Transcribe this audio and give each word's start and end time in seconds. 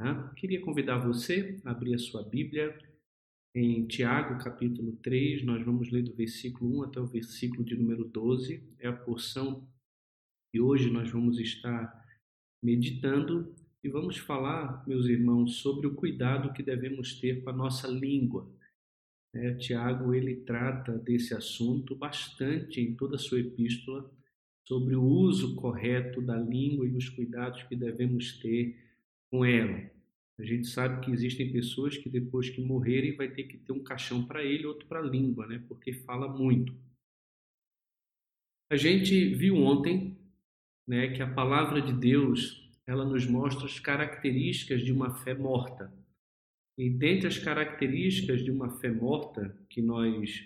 Tá? 0.00 0.32
Queria 0.34 0.62
convidar 0.62 0.96
você 0.96 1.60
a 1.62 1.72
abrir 1.72 1.92
a 1.92 1.98
sua 1.98 2.22
Bíblia 2.22 2.74
em 3.54 3.86
Tiago, 3.86 4.42
capítulo 4.42 4.96
3. 5.02 5.44
Nós 5.44 5.62
vamos 5.62 5.90
ler 5.90 6.02
do 6.02 6.14
versículo 6.14 6.78
1 6.78 6.82
até 6.84 6.98
o 6.98 7.06
versículo 7.06 7.62
de 7.62 7.76
número 7.76 8.04
12. 8.06 8.66
É 8.78 8.88
a 8.88 8.94
porção 8.94 9.68
que 10.50 10.58
hoje 10.58 10.90
nós 10.90 11.10
vamos 11.10 11.38
estar 11.38 12.02
meditando 12.64 13.54
e 13.84 13.90
vamos 13.90 14.16
falar, 14.16 14.82
meus 14.88 15.04
irmãos, 15.04 15.56
sobre 15.56 15.86
o 15.86 15.94
cuidado 15.94 16.54
que 16.54 16.62
devemos 16.62 17.20
ter 17.20 17.44
com 17.44 17.50
a 17.50 17.52
nossa 17.52 17.86
língua. 17.86 18.50
É, 19.34 19.52
Tiago 19.52 20.14
ele 20.14 20.36
trata 20.36 20.96
desse 20.96 21.34
assunto 21.34 21.94
bastante 21.94 22.80
em 22.80 22.96
toda 22.96 23.16
a 23.16 23.18
sua 23.18 23.40
epístola 23.40 24.10
sobre 24.66 24.96
o 24.96 25.04
uso 25.04 25.56
correto 25.56 26.22
da 26.22 26.38
língua 26.38 26.88
e 26.88 26.96
os 26.96 27.10
cuidados 27.10 27.62
que 27.64 27.76
devemos 27.76 28.38
ter 28.38 28.88
com 29.30 29.44
ela. 29.44 29.90
A 30.38 30.42
gente 30.42 30.66
sabe 30.68 31.04
que 31.04 31.10
existem 31.10 31.52
pessoas 31.52 31.96
que 31.96 32.08
depois 32.08 32.48
que 32.48 32.62
morrerem 32.62 33.14
vai 33.14 33.28
ter 33.28 33.44
que 33.44 33.58
ter 33.58 33.72
um 33.72 33.82
caixão 33.82 34.26
para 34.26 34.42
ele, 34.42 34.66
outro 34.66 34.86
para 34.86 35.00
a 35.00 35.02
língua, 35.02 35.46
né? 35.46 35.62
Porque 35.68 35.92
fala 35.92 36.28
muito. 36.28 36.74
A 38.72 38.76
gente 38.76 39.34
viu 39.34 39.56
ontem, 39.56 40.16
né, 40.88 41.08
que 41.08 41.22
a 41.22 41.34
palavra 41.34 41.82
de 41.82 41.92
Deus, 41.92 42.70
ela 42.86 43.04
nos 43.04 43.26
mostra 43.26 43.66
as 43.66 43.78
características 43.78 44.82
de 44.82 44.92
uma 44.92 45.12
fé 45.12 45.34
morta. 45.34 45.92
E 46.78 46.88
dentre 46.88 47.26
as 47.26 47.36
características 47.36 48.42
de 48.42 48.50
uma 48.50 48.70
fé 48.78 48.90
morta 48.90 49.54
que 49.68 49.82
nós 49.82 50.42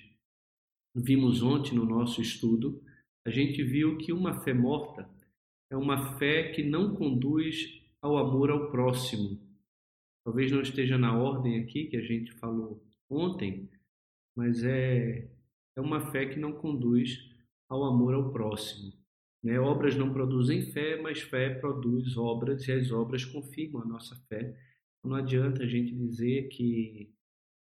vimos 0.95 1.43
ontem 1.43 1.75
no 1.75 1.85
nosso 1.85 2.21
estudo, 2.21 2.83
a 3.27 3.31
gente 3.31 3.63
viu 3.63 3.97
que 3.97 4.13
uma 4.13 4.41
fé 4.43 4.53
morta 4.53 5.09
é 5.71 5.77
uma 5.77 6.19
fé 6.19 6.51
que 6.51 6.63
não 6.63 6.95
conduz 6.95 7.84
ao 8.05 8.19
amor 8.19 8.51
ao 8.51 8.71
próximo. 8.71 9.41
Talvez 10.27 10.53
não 10.53 10.61
esteja 10.61 10.99
na 10.99 11.19
ordem 11.19 11.59
aqui 11.63 11.87
que 11.87 11.97
a 11.97 12.03
gente 12.03 12.33
falou 12.33 12.85
ontem, 13.09 13.71
mas 14.37 14.63
é, 14.63 15.27
é 15.75 15.81
uma 15.81 16.13
fé 16.13 16.27
que 16.27 16.39
não 16.39 16.53
conduz 16.53 17.19
ao 17.67 17.83
amor 17.83 18.13
ao 18.13 18.31
próximo. 18.31 18.93
Né? 19.43 19.59
Obras 19.59 19.97
não 19.97 20.13
produzem 20.13 20.71
fé, 20.71 21.01
mas 21.01 21.23
fé 21.23 21.55
produz 21.55 22.15
obras 22.19 22.69
e 22.69 22.73
as 22.73 22.93
obras 22.93 23.25
confirmam 23.25 23.81
a 23.81 23.87
nossa 23.87 24.15
fé. 24.29 24.55
Não 25.03 25.15
adianta 25.15 25.63
a 25.63 25.67
gente 25.67 25.95
dizer 25.95 26.49
que 26.49 27.11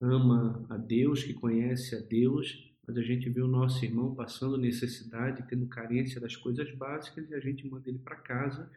ama 0.01 0.67
a 0.69 0.77
Deus, 0.77 1.23
que 1.23 1.35
conhece 1.35 1.95
a 1.95 2.01
Deus, 2.01 2.69
mas 2.85 2.97
a 2.97 3.03
gente 3.03 3.31
vê 3.31 3.41
o 3.41 3.47
nosso 3.47 3.85
irmão 3.85 4.13
passando 4.13 4.57
necessidade, 4.59 5.47
tendo 5.49 5.69
carência 5.69 6.21
das 6.21 6.35
coisas 6.35 6.75
básicas 6.75 7.31
e 7.31 7.35
a 7.35 7.39
gente 7.39 7.65
manda 7.69 7.89
ele 7.89 8.01
para 8.01 8.17
casa, 8.17 8.69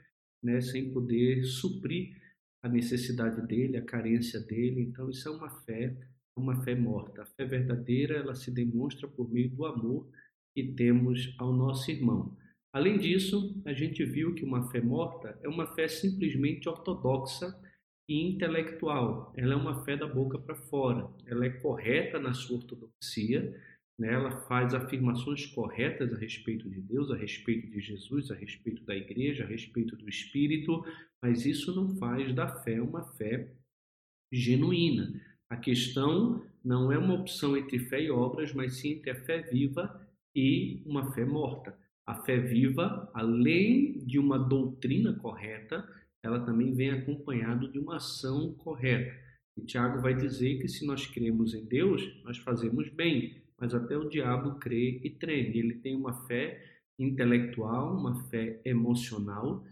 né, 0.43 0.61
sem 0.61 0.91
poder 0.91 1.43
suprir 1.45 2.15
a 2.63 2.69
necessidade 2.69 3.45
dele, 3.45 3.77
a 3.77 3.85
carência 3.85 4.39
dele. 4.39 4.81
Então 4.81 5.09
isso 5.09 5.27
é 5.27 5.31
uma 5.31 5.49
fé, 5.49 5.95
uma 6.37 6.63
fé 6.63 6.75
morta. 6.75 7.21
A 7.21 7.25
fé 7.25 7.45
verdadeira, 7.45 8.17
ela 8.17 8.33
se 8.35 8.51
demonstra 8.51 9.07
por 9.07 9.31
meio 9.31 9.49
do 9.49 9.65
amor 9.65 10.09
que 10.55 10.73
temos 10.73 11.35
ao 11.37 11.53
nosso 11.53 11.91
irmão. 11.91 12.35
Além 12.73 12.97
disso, 12.97 13.61
a 13.65 13.73
gente 13.73 14.03
viu 14.03 14.33
que 14.33 14.43
uma 14.43 14.69
fé 14.69 14.81
morta 14.81 15.39
é 15.41 15.47
uma 15.47 15.67
fé 15.75 15.87
simplesmente 15.87 16.67
ortodoxa 16.67 17.55
e 18.09 18.21
intelectual. 18.21 19.31
Ela 19.37 19.53
é 19.53 19.55
uma 19.55 19.83
fé 19.85 19.95
da 19.95 20.07
boca 20.07 20.37
para 20.37 20.55
fora. 20.55 21.09
Ela 21.25 21.45
é 21.45 21.49
correta 21.49 22.19
na 22.19 22.33
sua 22.33 22.57
ortodoxia, 22.57 23.55
né? 23.97 24.13
ela 24.13 24.31
faz 24.47 24.73
afirmações 24.73 25.45
corretas 25.47 26.13
a 26.13 26.17
respeito 26.17 26.69
de 26.69 26.81
Deus, 26.81 27.11
a 27.11 27.15
respeito 27.15 27.69
de 27.69 27.79
Jesus, 27.79 28.31
a 28.31 28.35
respeito 28.35 28.83
da 28.83 28.95
igreja, 28.95 29.43
a 29.43 29.47
respeito 29.47 29.95
do 29.95 30.07
Espírito, 30.07 30.83
mas 31.21 31.45
isso 31.45 31.73
não 31.75 31.95
faz 31.97 32.33
da 32.33 32.47
fé 32.47 32.81
uma 32.81 33.03
fé 33.13 33.51
genuína. 34.31 35.21
A 35.49 35.55
questão 35.55 36.45
não 36.63 36.91
é 36.91 36.97
uma 36.97 37.13
opção 37.13 37.55
entre 37.55 37.79
fé 37.79 38.01
e 38.01 38.11
obras, 38.11 38.53
mas 38.53 38.77
sim 38.77 38.93
entre 38.93 39.11
a 39.11 39.15
fé 39.15 39.41
viva 39.41 40.01
e 40.35 40.81
uma 40.85 41.13
fé 41.13 41.23
morta. 41.23 41.77
A 42.05 42.15
fé 42.15 42.37
viva, 42.37 43.09
além 43.13 43.99
de 44.05 44.19
uma 44.19 44.37
doutrina 44.37 45.13
correta, 45.13 45.87
ela 46.21 46.43
também 46.43 46.73
vem 46.73 46.91
acompanhado 46.91 47.71
de 47.71 47.79
uma 47.79 47.97
ação 47.97 48.53
correta. 48.55 49.15
E 49.57 49.61
Tiago 49.63 50.01
vai 50.01 50.13
dizer 50.13 50.59
que 50.59 50.67
se 50.67 50.85
nós 50.85 51.05
cremos 51.07 51.53
em 51.53 51.65
Deus, 51.65 52.01
nós 52.23 52.37
fazemos 52.37 52.89
bem 52.89 53.41
mas 53.59 53.73
até 53.73 53.97
o 53.97 54.09
diabo 54.09 54.59
crê 54.59 54.99
e 55.03 55.09
treme. 55.09 55.57
Ele 55.57 55.75
tem 55.75 55.95
uma 55.95 56.13
fé 56.25 56.63
intelectual, 56.97 57.95
uma 57.95 58.15
fé 58.29 58.61
emocional, 58.65 59.63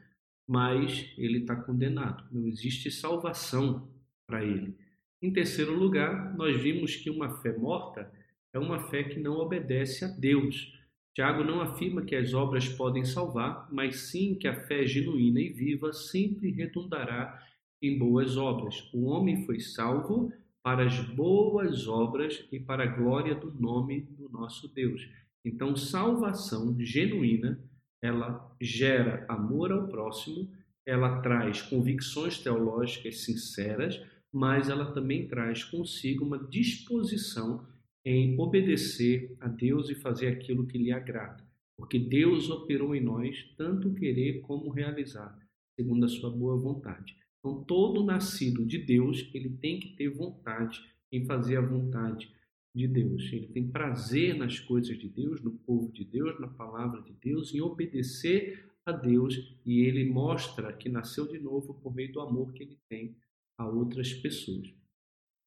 mas 0.47 1.13
ele 1.17 1.39
está 1.39 1.55
condenado. 1.55 2.23
Não 2.31 2.47
existe 2.47 2.91
salvação 2.91 3.87
para 4.27 4.43
ele. 4.43 4.75
Em 5.21 5.31
terceiro 5.31 5.73
lugar, 5.73 6.35
nós 6.35 6.61
vimos 6.61 6.95
que 6.95 7.09
uma 7.09 7.29
fé 7.41 7.57
morta 7.57 8.11
é 8.53 8.59
uma 8.59 8.79
fé 8.89 9.03
que 9.03 9.19
não 9.19 9.37
obedece 9.37 10.05
a 10.05 10.07
Deus. 10.07 10.77
Tiago 11.15 11.43
não 11.43 11.61
afirma 11.61 12.03
que 12.03 12.15
as 12.15 12.33
obras 12.33 12.67
podem 12.67 13.05
salvar, 13.05 13.67
mas 13.71 14.11
sim 14.11 14.35
que 14.35 14.47
a 14.47 14.55
fé 14.67 14.85
genuína 14.85 15.39
e 15.39 15.49
viva 15.49 15.93
sempre 15.93 16.51
redundará 16.51 17.41
em 17.81 17.97
boas 17.97 18.35
obras. 18.37 18.89
O 18.93 19.05
homem 19.05 19.45
foi 19.45 19.59
salvo 19.59 20.31
para 20.63 20.85
as 20.85 20.99
boas 20.99 21.87
obras 21.87 22.47
e 22.51 22.59
para 22.59 22.83
a 22.83 22.95
glória 22.95 23.35
do 23.35 23.51
nome 23.51 24.01
do 24.01 24.29
nosso 24.29 24.67
Deus. 24.73 25.07
Então, 25.45 25.75
salvação 25.75 26.79
genuína, 26.79 27.61
ela 28.01 28.55
gera 28.61 29.25
amor 29.27 29.71
ao 29.73 29.87
próximo, 29.87 30.49
ela 30.85 31.21
traz 31.21 31.61
convicções 31.61 32.39
teológicas 32.39 33.21
sinceras, 33.21 34.01
mas 34.31 34.69
ela 34.69 34.93
também 34.93 35.27
traz 35.27 35.63
consigo 35.63 36.25
uma 36.25 36.39
disposição 36.39 37.67
em 38.05 38.37
obedecer 38.39 39.35
a 39.39 39.47
Deus 39.47 39.89
e 39.89 39.95
fazer 39.95 40.27
aquilo 40.27 40.65
que 40.65 40.77
lhe 40.77 40.91
agrada. 40.91 41.43
Porque 41.77 41.99
Deus 41.99 42.49
operou 42.49 42.95
em 42.95 43.01
nós 43.01 43.43
tanto 43.57 43.93
querer 43.93 44.41
como 44.41 44.69
realizar, 44.69 45.37
segundo 45.77 46.05
a 46.05 46.09
sua 46.09 46.29
boa 46.29 46.57
vontade. 46.57 47.15
Então, 47.43 47.61
todo 47.65 48.05
nascido 48.05 48.65
de 48.65 48.77
Deus, 48.77 49.29
ele 49.33 49.49
tem 49.49 49.77
que 49.77 49.89
ter 49.97 50.07
vontade 50.07 50.81
em 51.11 51.25
fazer 51.25 51.57
a 51.57 51.61
vontade 51.61 52.31
de 52.73 52.87
Deus. 52.87 53.31
Ele 53.33 53.47
tem 53.47 53.67
prazer 53.67 54.33
nas 54.37 54.59
coisas 54.59 54.97
de 54.97 55.09
Deus, 55.09 55.41
no 55.41 55.51
povo 55.51 55.91
de 55.91 56.05
Deus, 56.05 56.39
na 56.39 56.47
palavra 56.47 57.01
de 57.01 57.11
Deus, 57.11 57.53
em 57.53 57.59
obedecer 57.59 58.71
a 58.85 58.91
Deus 58.91 59.55
e 59.65 59.81
ele 59.81 60.09
mostra 60.09 60.73
que 60.73 60.89
nasceu 60.89 61.27
de 61.27 61.39
novo 61.39 61.73
por 61.75 61.93
meio 61.93 62.11
do 62.11 62.21
amor 62.21 62.53
que 62.53 62.63
ele 62.63 62.77
tem 62.89 63.15
a 63.57 63.67
outras 63.67 64.13
pessoas. 64.13 64.73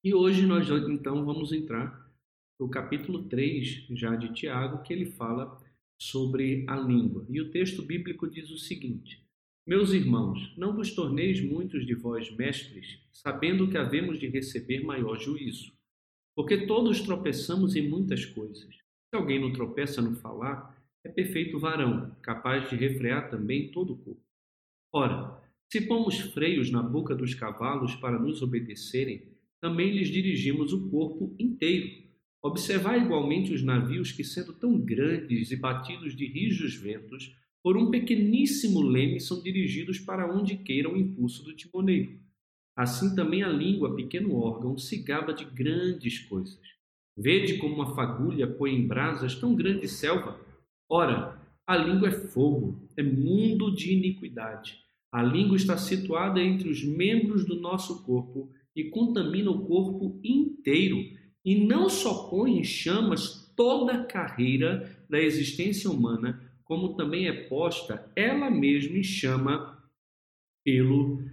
E 0.03 0.13
hoje 0.13 0.45
nós 0.45 0.69
então 0.69 1.25
vamos 1.25 1.51
entrar 1.51 2.07
no 2.59 2.69
capítulo 2.69 3.27
3 3.27 3.87
já 3.91 4.15
de 4.15 4.33
Tiago, 4.33 4.81
que 4.83 4.93
ele 4.93 5.05
fala 5.05 5.61
sobre 5.99 6.65
a 6.67 6.75
língua. 6.75 7.25
E 7.29 7.41
o 7.41 7.51
texto 7.51 7.81
bíblico 7.83 8.27
diz 8.27 8.49
o 8.49 8.57
seguinte: 8.57 9.26
meus 9.67 9.91
irmãos, 9.91 10.53
não 10.55 10.73
vos 10.73 10.95
torneis 10.95 11.41
muitos 11.41 11.85
de 11.85 11.93
vós 11.93 12.31
mestres, 12.31 12.99
sabendo 13.11 13.67
que 13.69 13.77
havemos 13.77 14.17
de 14.17 14.25
receber 14.27 14.81
maior 14.81 15.19
juízo. 15.19 15.73
Porque 16.33 16.65
todos 16.65 17.01
tropeçamos 17.01 17.75
em 17.75 17.85
muitas 17.85 18.25
coisas. 18.25 18.73
Se 18.73 19.15
alguém 19.15 19.41
não 19.41 19.51
tropeça 19.51 20.01
no 20.01 20.15
falar, 20.15 20.73
é 21.03 21.09
perfeito 21.09 21.59
varão, 21.59 22.15
capaz 22.21 22.69
de 22.69 22.77
refrear 22.77 23.29
também 23.29 23.69
todo 23.69 23.91
o 23.91 23.97
corpo. 23.97 24.23
Ora, 24.93 25.37
se 25.69 25.81
pomos 25.81 26.17
freios 26.17 26.71
na 26.71 26.81
boca 26.81 27.13
dos 27.13 27.33
cavalos 27.33 27.93
para 27.95 28.17
nos 28.17 28.41
obedecerem, 28.41 29.23
também 29.59 29.91
lhes 29.91 30.07
dirigimos 30.07 30.71
o 30.71 30.89
corpo 30.89 31.35
inteiro. 31.37 32.03
Observai 32.41 33.01
igualmente 33.01 33.53
os 33.53 33.61
navios 33.61 34.13
que, 34.13 34.23
sendo 34.23 34.53
tão 34.53 34.79
grandes 34.79 35.51
e 35.51 35.57
batidos 35.57 36.15
de 36.15 36.25
rijos 36.25 36.73
ventos, 36.75 37.35
por 37.63 37.77
um 37.77 37.91
pequeníssimo 37.91 38.81
leme 38.81 39.19
são 39.19 39.41
dirigidos 39.41 39.99
para 39.99 40.31
onde 40.31 40.57
queira 40.57 40.89
o 40.89 40.97
impulso 40.97 41.43
do 41.43 41.55
timoneiro. 41.55 42.19
Assim 42.75 43.15
também 43.15 43.41
a 43.41 43.49
língua, 43.49 43.95
pequeno 43.95 44.35
órgão, 44.35 44.77
se 44.77 44.97
gaba 44.97 45.33
de 45.33 45.43
grandes 45.45 46.19
coisas. 46.19 46.59
Vede 47.17 47.57
como 47.57 47.73
uma 47.73 47.95
fagulha 47.95 48.45
põe 48.45 48.75
em 48.75 48.87
brasas 48.87 49.33
tão 49.35 49.55
grande 49.55 49.87
selva. 49.87 50.39
Ora, 50.87 51.41
a 51.65 51.75
língua 51.75 52.09
é 52.09 52.11
fogo, 52.11 52.87
é 52.95 53.01
mundo 53.01 53.75
de 53.75 53.91
iniquidade. 53.91 54.77
A 55.11 55.23
língua 55.23 55.57
está 55.57 55.77
situada 55.77 56.39
entre 56.39 56.69
os 56.69 56.83
membros 56.83 57.45
do 57.45 57.59
nosso 57.59 58.03
corpo 58.03 58.51
e 58.75 58.85
contamina 58.85 59.49
o 59.49 59.65
corpo 59.65 60.19
inteiro, 60.23 60.97
e 61.43 61.55
não 61.55 61.89
só 61.89 62.29
põe 62.29 62.59
em 62.59 62.63
chamas 62.63 63.51
toda 63.55 63.93
a 63.93 64.03
carreira 64.05 65.03
da 65.09 65.19
existência 65.19 65.89
humana, 65.89 66.46
como 66.67 66.95
também 66.95 67.27
é 67.27 67.33
posta 67.33 68.11
ela 68.15 68.49
mesma 68.49 68.97
em 68.97 69.03
chama 69.03 69.81
pelo 70.65 71.23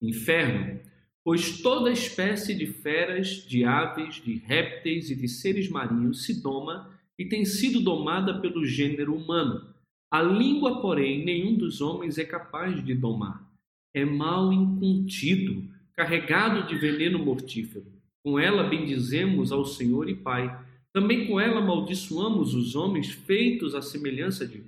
inferno. 0.00 0.80
Pois 1.22 1.60
toda 1.60 1.92
espécie 1.92 2.54
de 2.54 2.66
feras, 2.66 3.46
de 3.46 3.64
aves, 3.64 4.14
de 4.14 4.36
répteis 4.36 5.10
e 5.10 5.14
de 5.14 5.28
seres 5.28 5.68
marinhos 5.68 6.24
se 6.24 6.42
doma 6.42 6.90
e 7.18 7.26
tem 7.26 7.44
sido 7.44 7.80
domada 7.80 8.40
pelo 8.40 8.64
gênero 8.64 9.14
humano. 9.14 9.74
A 10.10 10.22
língua, 10.22 10.80
porém, 10.80 11.22
nenhum 11.22 11.54
dos 11.54 11.82
homens 11.82 12.16
é 12.16 12.24
capaz 12.24 12.82
de 12.82 12.94
domar. 12.94 13.46
É 13.92 14.06
mal 14.06 14.50
incontido, 14.52 15.68
carregado 15.94 16.66
de 16.66 16.76
veneno 16.76 17.18
mortífero. 17.18 17.84
Com 18.24 18.38
ela 18.38 18.62
bendizemos 18.62 19.52
ao 19.52 19.66
Senhor 19.66 20.08
e 20.08 20.14
Pai. 20.14 20.66
Também 20.94 21.26
com 21.26 21.38
ela 21.38 21.60
amaldiçoamos 21.60 22.54
os 22.54 22.74
homens 22.74 23.10
feitos 23.10 23.74
à 23.74 23.82
semelhança 23.82 24.46
de. 24.46 24.58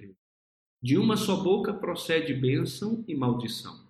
De 0.83 0.97
uma 0.97 1.17
só 1.17 1.43
boca 1.43 1.75
procede 1.75 2.33
bênção 2.33 3.05
e 3.07 3.15
maldição. 3.15 3.85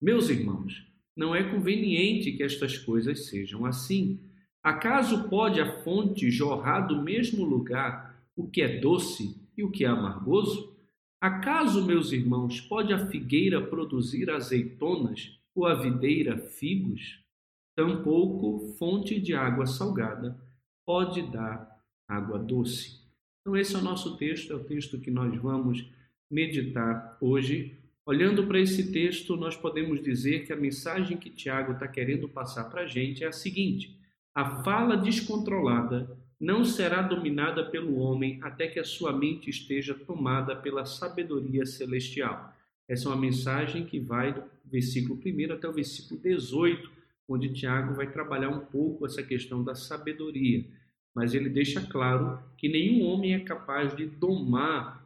Meus 0.00 0.30
irmãos, 0.30 0.86
não 1.14 1.34
é 1.34 1.42
conveniente 1.42 2.32
que 2.32 2.42
estas 2.42 2.78
coisas 2.78 3.26
sejam 3.26 3.66
assim. 3.66 4.18
Acaso 4.62 5.28
pode 5.28 5.60
a 5.60 5.82
fonte 5.82 6.30
jorrar 6.30 6.86
do 6.86 7.02
mesmo 7.02 7.44
lugar 7.44 8.24
o 8.34 8.48
que 8.48 8.62
é 8.62 8.80
doce 8.80 9.36
e 9.56 9.62
o 9.62 9.70
que 9.70 9.84
é 9.84 9.88
amargoso? 9.88 10.74
Acaso, 11.20 11.84
meus 11.84 12.12
irmãos, 12.12 12.60
pode 12.62 12.92
a 12.92 13.06
figueira 13.06 13.60
produzir 13.60 14.30
azeitonas 14.30 15.38
ou 15.54 15.66
a 15.66 15.74
videira 15.74 16.38
figos? 16.38 17.20
Tampouco 17.76 18.74
fonte 18.78 19.20
de 19.20 19.34
água 19.34 19.66
salgada 19.66 20.40
pode 20.86 21.22
dar 21.30 21.80
água 22.08 22.38
doce. 22.38 23.02
Então, 23.40 23.56
esse 23.56 23.74
é 23.74 23.78
o 23.78 23.82
nosso 23.82 24.16
texto, 24.16 24.52
é 24.52 24.56
o 24.56 24.64
texto 24.64 24.98
que 24.98 25.10
nós 25.10 25.36
vamos 25.40 25.88
meditar 26.32 27.18
hoje. 27.20 27.76
Olhando 28.04 28.46
para 28.46 28.58
esse 28.58 28.90
texto, 28.90 29.36
nós 29.36 29.54
podemos 29.54 30.02
dizer 30.02 30.46
que 30.46 30.52
a 30.52 30.56
mensagem 30.56 31.16
que 31.16 31.30
Tiago 31.30 31.72
está 31.72 31.86
querendo 31.86 32.28
passar 32.28 32.64
para 32.64 32.82
a 32.82 32.86
gente 32.86 33.22
é 33.22 33.28
a 33.28 33.32
seguinte: 33.32 33.96
a 34.34 34.62
fala 34.64 34.96
descontrolada 34.96 36.16
não 36.40 36.64
será 36.64 37.02
dominada 37.02 37.64
pelo 37.66 37.98
homem 37.98 38.40
até 38.42 38.66
que 38.66 38.80
a 38.80 38.84
sua 38.84 39.12
mente 39.12 39.48
esteja 39.48 39.94
tomada 39.94 40.56
pela 40.56 40.84
sabedoria 40.84 41.64
celestial. 41.64 42.52
Essa 42.88 43.06
é 43.06 43.12
uma 43.12 43.20
mensagem 43.20 43.84
que 43.84 44.00
vai 44.00 44.34
do 44.34 44.42
versículo 44.64 45.20
1 45.24 45.52
até 45.52 45.68
o 45.68 45.72
versículo 45.72 46.18
18, 46.20 46.90
onde 47.28 47.52
Tiago 47.52 47.94
vai 47.94 48.10
trabalhar 48.10 48.48
um 48.48 48.58
pouco 48.58 49.06
essa 49.06 49.22
questão 49.22 49.62
da 49.62 49.74
sabedoria. 49.76 50.64
Mas 51.14 51.34
ele 51.34 51.48
deixa 51.48 51.80
claro 51.80 52.42
que 52.56 52.68
nenhum 52.68 53.04
homem 53.04 53.34
é 53.34 53.40
capaz 53.40 53.94
de 53.94 54.06
domar 54.06 55.01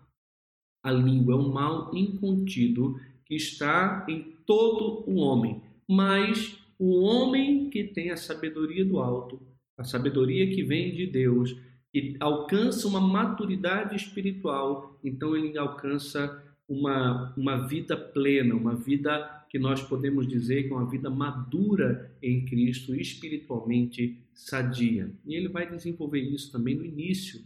a 0.87 0.93
língua, 0.93 1.35
é 1.35 1.37
um 1.37 1.53
mal 1.53 1.91
incontido 1.93 3.01
que 3.25 3.35
está 3.35 4.07
em 4.09 4.37
todo 4.47 5.03
o 5.11 5.17
homem. 5.17 5.61
Mas 5.89 6.57
o 6.79 7.01
homem 7.01 7.69
que 7.69 7.83
tem 7.83 8.13
a 8.13 8.17
sabedoria 8.17 8.85
do 8.85 9.01
alto, 9.01 9.43
a 9.77 9.83
sabedoria 9.83 10.49
que 10.49 10.63
vem 10.63 10.95
de 10.95 11.09
Deus, 11.09 11.57
que 11.93 12.17
alcança 12.21 12.87
uma 12.87 13.01
maturidade 13.01 13.97
espiritual, 13.97 14.97
então 15.03 15.37
ele 15.37 15.59
alcança 15.59 16.41
uma, 16.69 17.35
uma 17.37 17.67
vida 17.67 17.97
plena, 17.97 18.55
uma 18.55 18.77
vida 18.77 19.45
que 19.51 19.59
nós 19.59 19.83
podemos 19.83 20.29
dizer 20.29 20.65
que 20.65 20.73
é 20.73 20.77
uma 20.77 20.89
vida 20.89 21.11
madura 21.11 22.17
em 22.23 22.45
Cristo, 22.45 22.95
espiritualmente 22.95 24.23
sadia. 24.33 25.13
E 25.25 25.35
ele 25.35 25.49
vai 25.49 25.69
desenvolver 25.69 26.21
isso 26.21 26.53
também 26.53 26.77
no 26.77 26.85
início 26.85 27.41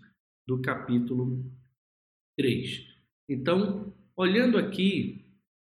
do 0.46 0.60
capítulo 0.60 1.42
3. 2.36 2.89
Então, 3.30 3.92
olhando 4.16 4.58
aqui 4.58 5.24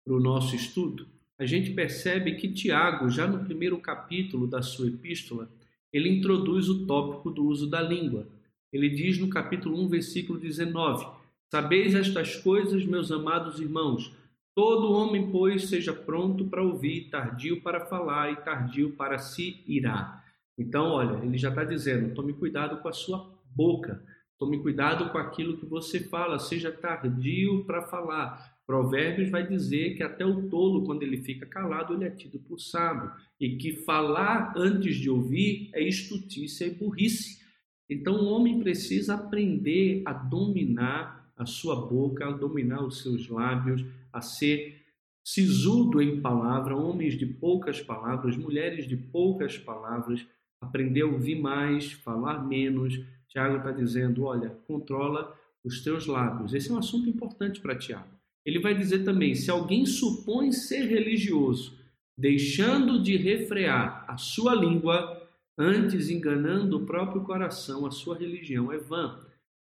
para 0.03 0.15
o 0.15 0.21
nosso 0.21 0.57
estudo, 0.57 1.07
a 1.39 1.45
gente 1.45 1.71
percebe 1.73 2.37
que 2.37 2.51
Tiago, 2.51 3.11
já 3.11 3.27
no 3.27 3.45
primeiro 3.45 3.77
capítulo 3.77 4.47
da 4.47 4.63
sua 4.63 4.87
epístola, 4.87 5.51
ele 5.93 6.09
introduz 6.09 6.71
o 6.71 6.87
tópico 6.87 7.31
do 7.31 7.45
uso 7.45 7.69
da 7.69 7.83
língua. 7.83 8.27
Ele 8.73 8.89
diz 8.89 9.19
no 9.19 9.29
capítulo 9.29 9.79
1, 9.85 9.89
versículo 9.89 10.39
19: 10.39 11.07
Sabeis 11.51 11.95
estas 11.95 12.37
coisas, 12.37 12.87
meus 12.87 13.13
amados 13.13 13.61
irmãos, 13.61 14.11
todo 14.55 14.91
homem, 14.91 15.31
pois, 15.31 15.65
seja 15.69 15.93
pronto 15.93 16.47
para 16.47 16.63
ouvir, 16.63 17.11
tardio 17.11 17.61
para 17.61 17.85
falar 17.85 18.33
e 18.33 18.37
tardio 18.37 18.93
para 18.93 19.19
se 19.19 19.63
irar. 19.67 20.25
Então, 20.57 20.87
olha, 20.87 21.23
ele 21.23 21.37
já 21.37 21.51
está 21.51 21.65
dizendo: 21.65 22.15
tome 22.15 22.33
cuidado 22.33 22.79
com 22.81 22.89
a 22.89 22.95
sua 22.95 23.31
boca, 23.55 24.03
tome 24.43 24.59
cuidado 24.59 25.09
com 25.11 25.19
aquilo 25.19 25.57
que 25.57 25.65
você 25.65 26.01
fala, 26.01 26.37
seja 26.37 26.73
tardio 26.73 27.63
para 27.65 27.83
falar. 27.83 28.57
Provérbios 28.67 29.31
vai 29.31 29.47
dizer 29.47 29.95
que 29.95 30.03
até 30.03 30.27
o 30.27 30.49
tolo, 30.49 30.83
quando 30.85 31.05
ele 31.05 31.19
fica 31.19 31.47
calado, 31.47 31.95
ele 31.95 32.07
é 32.07 32.11
tido 32.11 32.41
por 32.41 32.59
sábio. 32.59 33.13
E 33.39 33.57
que 33.57 33.77
falar 33.85 34.53
antes 34.57 34.97
de 34.97 35.09
ouvir 35.09 35.71
é 35.73 35.81
estutícia 35.81 36.65
e 36.65 36.75
burrice. 36.75 37.41
Então 37.89 38.17
o 38.17 38.33
homem 38.33 38.59
precisa 38.59 39.15
aprender 39.15 40.03
a 40.05 40.13
dominar 40.13 41.33
a 41.37 41.47
sua 41.47 41.77
boca, 41.77 42.27
a 42.27 42.33
dominar 42.33 42.85
os 42.85 43.01
seus 43.01 43.29
lábios, 43.29 43.85
a 44.13 44.21
ser 44.21 44.83
sisudo 45.25 46.03
em 46.03 46.21
palavra, 46.21 46.77
homens 46.77 47.17
de 47.17 47.27
poucas 47.27 47.81
palavras, 47.81 48.37
mulheres 48.37 48.89
de 48.89 48.97
poucas 48.97 49.57
palavras, 49.57 50.27
aprender 50.61 51.03
a 51.03 51.07
ouvir 51.07 51.41
mais, 51.41 51.93
falar 51.93 52.45
menos. 52.45 53.01
Tiago 53.33 53.57
está 53.57 53.71
dizendo: 53.71 54.25
olha, 54.25 54.51
controla 54.67 55.35
os 55.65 55.83
teus 55.83 56.07
lábios. 56.07 56.53
Esse 56.53 56.71
é 56.71 56.75
um 56.75 56.79
assunto 56.79 57.09
importante 57.09 57.61
para 57.61 57.77
Tiago. 57.77 58.11
Ele 58.45 58.61
vai 58.61 58.75
dizer 58.75 59.05
também: 59.05 59.35
se 59.35 59.51
alguém 59.51 59.87
supõe 59.87 60.53
ser 60.53 60.85
religioso, 60.87 61.79
deixando 62.17 63.03
de 63.03 63.17
refrear 63.17 64.05
a 64.07 64.19
sua 64.19 64.55
língua, 64.55 65.27
antes 65.57 66.11
enganando 66.11 66.77
o 66.77 66.87
próprio 66.87 67.23
coração, 67.23 67.87
a 67.87 67.91
sua 67.91 68.19
religião 68.19 68.71
é 68.71 68.77
vã. 68.77 69.19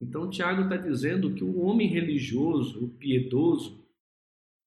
Então, 0.01 0.29
Tiago 0.29 0.63
está 0.63 0.75
dizendo 0.75 1.33
que 1.33 1.43
o 1.43 1.61
homem 1.61 1.87
religioso, 1.87 2.83
o 2.83 2.89
piedoso, 2.89 3.81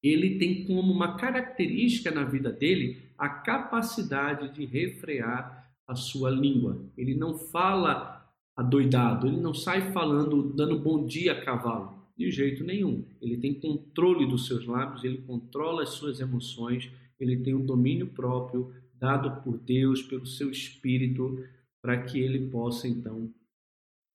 ele 0.03 0.38
tem 0.38 0.65
como 0.65 0.93
uma 0.93 1.17
característica 1.17 2.11
na 2.11 2.25
vida 2.25 2.50
dele 2.53 3.03
a 3.19 3.29
capacidade 3.29 4.55
de 4.55 4.65
refrear 4.65 5.75
a 5.87 5.94
sua 5.94 6.31
língua. 6.31 6.81
Ele 6.97 7.15
não 7.15 7.37
fala 7.37 8.15
adoidado, 8.56 9.26
ele 9.26 9.41
não 9.41 9.53
sai 9.53 9.93
falando, 9.93 10.43
dando 10.43 10.79
bom 10.79 11.05
dia 11.05 11.32
a 11.32 11.44
cavalo. 11.44 11.94
De 12.17 12.31
jeito 12.31 12.64
nenhum. 12.64 13.05
Ele 13.20 13.37
tem 13.37 13.53
controle 13.53 14.26
dos 14.26 14.47
seus 14.47 14.64
lábios, 14.64 15.05
ele 15.05 15.19
controla 15.19 15.82
as 15.82 15.91
suas 15.91 16.19
emoções, 16.19 16.91
ele 17.20 17.37
tem 17.37 17.55
um 17.55 17.64
domínio 17.64 18.06
próprio 18.06 18.73
dado 18.94 19.43
por 19.43 19.58
Deus, 19.58 20.00
pelo 20.00 20.25
seu 20.25 20.50
espírito, 20.50 21.44
para 21.82 22.03
que 22.03 22.19
ele 22.19 22.49
possa 22.49 22.88
então 22.88 23.31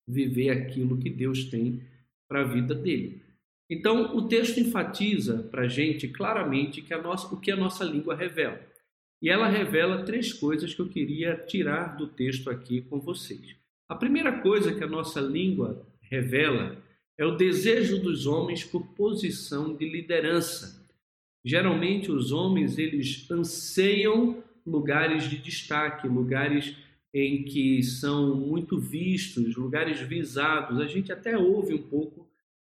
viver 0.08 0.50
aquilo 0.50 0.98
que 0.98 1.10
Deus 1.10 1.46
tem 1.46 1.84
para 2.28 2.42
a 2.42 2.48
vida 2.48 2.74
dele. 2.74 3.22
Então, 3.70 4.18
o 4.18 4.28
texto 4.28 4.60
enfatiza 4.60 5.44
para 5.44 5.62
a 5.62 5.68
gente 5.68 6.08
claramente 6.08 6.82
que 6.82 6.94
a 6.94 7.02
nossa, 7.02 7.34
o 7.34 7.40
que 7.40 7.52
a 7.52 7.56
nossa 7.56 7.86
língua 7.86 8.16
revela. 8.16 8.60
E 9.22 9.30
ela 9.30 9.48
revela 9.48 10.04
três 10.04 10.34
coisas 10.34 10.74
que 10.74 10.82
eu 10.82 10.90
queria 10.90 11.38
tirar 11.38 11.96
do 11.96 12.08
texto 12.08 12.50
aqui 12.50 12.82
com 12.82 13.00
vocês. 13.00 13.61
A 13.91 13.95
primeira 13.95 14.39
coisa 14.39 14.74
que 14.74 14.86
a 14.86 14.88
nossa 14.88 15.19
língua 15.19 15.86
revela 16.03 16.81
é 17.17 17.25
o 17.25 17.36
desejo 17.36 18.01
dos 18.01 18.25
homens 18.25 18.63
por 18.63 18.88
posição 18.95 19.75
de 19.75 19.86
liderança. 19.86 20.88
Geralmente 21.43 22.10
os 22.10 22.31
homens 22.31 22.77
eles 22.77 23.29
anseiam 23.29 24.41
lugares 24.65 25.29
de 25.29 25.36
destaque, 25.36 26.07
lugares 26.07 26.74
em 27.13 27.43
que 27.43 27.83
são 27.83 28.33
muito 28.33 28.79
vistos, 28.79 29.57
lugares 29.57 30.00
visados. 30.00 30.79
A 30.79 30.88
gente 30.88 31.12
até 31.12 31.38
ouve 31.38 31.74
um 31.74 31.83
pouco, 31.83 32.25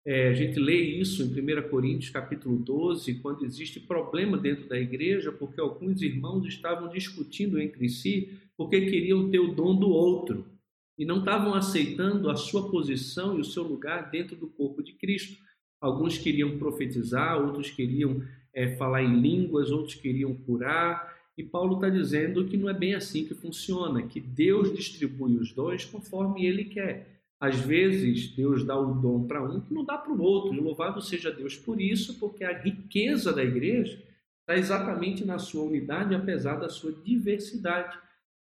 é, 0.05 0.29
a 0.29 0.35
gente 0.35 0.61
lê 0.61 0.83
isso 0.83 1.23
em 1.23 1.29
1 1.29 1.71
Coríntios 1.71 2.11
capítulo 2.11 2.59
12, 2.59 3.21
quando 3.21 3.47
existe 3.47 3.81
problema 3.81 4.37
dentro 4.37 4.69
da 4.69 4.79
igreja, 4.79 5.33
porque 5.33 5.63
alguns 5.63 6.03
irmãos 6.03 6.45
estavam 6.45 6.91
discutindo 6.91 7.59
entre 7.59 7.89
si 7.89 8.39
porque 8.55 8.83
queriam 8.83 9.31
ter 9.31 9.39
o 9.39 9.55
dom 9.55 9.75
do 9.75 9.89
outro 9.89 10.55
e 10.99 11.05
não 11.05 11.19
estavam 11.19 11.55
aceitando 11.55 12.31
a 12.31 12.37
sua 12.37 12.71
posição 12.71 13.37
e 13.37 13.41
o 13.41 13.45
seu 13.45 13.63
lugar 13.63 14.11
dentro 14.11 14.37
do 14.37 14.47
corpo 14.47 14.83
de 14.83 14.93
Cristo. 14.93 15.37
Alguns 15.81 16.17
queriam 16.17 16.59
profetizar, 16.59 17.39
outros 17.39 17.71
queriam 17.71 18.23
é, 18.55 18.77
falar 18.77 19.03
em 19.03 19.21
línguas, 19.21 19.71
outros 19.71 19.95
queriam 19.95 20.35
curar. 20.35 21.15
E 21.37 21.43
Paulo 21.43 21.75
está 21.75 21.91
dizendo 21.91 22.47
que 22.47 22.57
não 22.57 22.71
é 22.71 22.73
bem 22.73 22.95
assim 22.95 23.27
que 23.27 23.35
funciona, 23.35 24.03
que 24.03 24.19
Deus 24.21 24.73
distribui 24.73 25.37
os 25.37 25.53
dons 25.53 25.85
conforme 25.85 26.47
Ele 26.47 26.65
quer. 26.65 27.17
Às 27.39 27.61
vezes, 27.61 28.35
Deus 28.35 28.65
dá 28.65 28.79
o 28.79 28.95
dom 28.95 29.27
para 29.27 29.43
um 29.43 29.61
que 29.61 29.75
não 29.75 29.85
dá 29.85 29.99
para 29.99 30.13
o 30.13 30.23
outro. 30.23 30.55
E 30.55 30.61
louvado 30.61 31.03
seja 31.03 31.31
Deus 31.31 31.55
por 31.55 31.79
isso, 31.79 32.19
porque 32.19 32.43
a 32.43 32.59
riqueza 32.59 33.31
da 33.31 33.45
igreja 33.45 34.03
está 34.41 34.57
exatamente 34.57 35.25
na 35.25 35.39
sua 35.39 35.65
unidade, 35.65 36.15
apesar 36.15 36.57
da 36.57 36.71
sua 36.71 36.93
diversidade. 36.93 37.99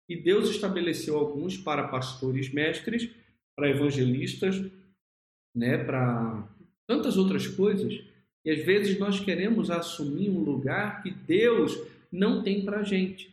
E 0.08 0.16
Deus 0.16 0.50
estabeleceu 0.50 1.16
alguns 1.16 1.56
para 1.56 1.88
pastores 1.88 2.52
mestres, 2.52 3.08
para 3.56 3.70
evangelistas, 3.70 4.62
né, 5.54 5.78
para 5.78 6.48
tantas 6.86 7.16
outras 7.16 7.46
coisas. 7.46 8.02
E 8.44 8.50
às 8.50 8.64
vezes 8.64 8.98
nós 8.98 9.20
queremos 9.20 9.70
assumir 9.70 10.28
um 10.28 10.40
lugar 10.40 11.02
que 11.02 11.10
Deus 11.10 11.80
não 12.12 12.42
tem 12.42 12.64
para 12.64 12.80
a 12.80 12.82
gente. 12.82 13.32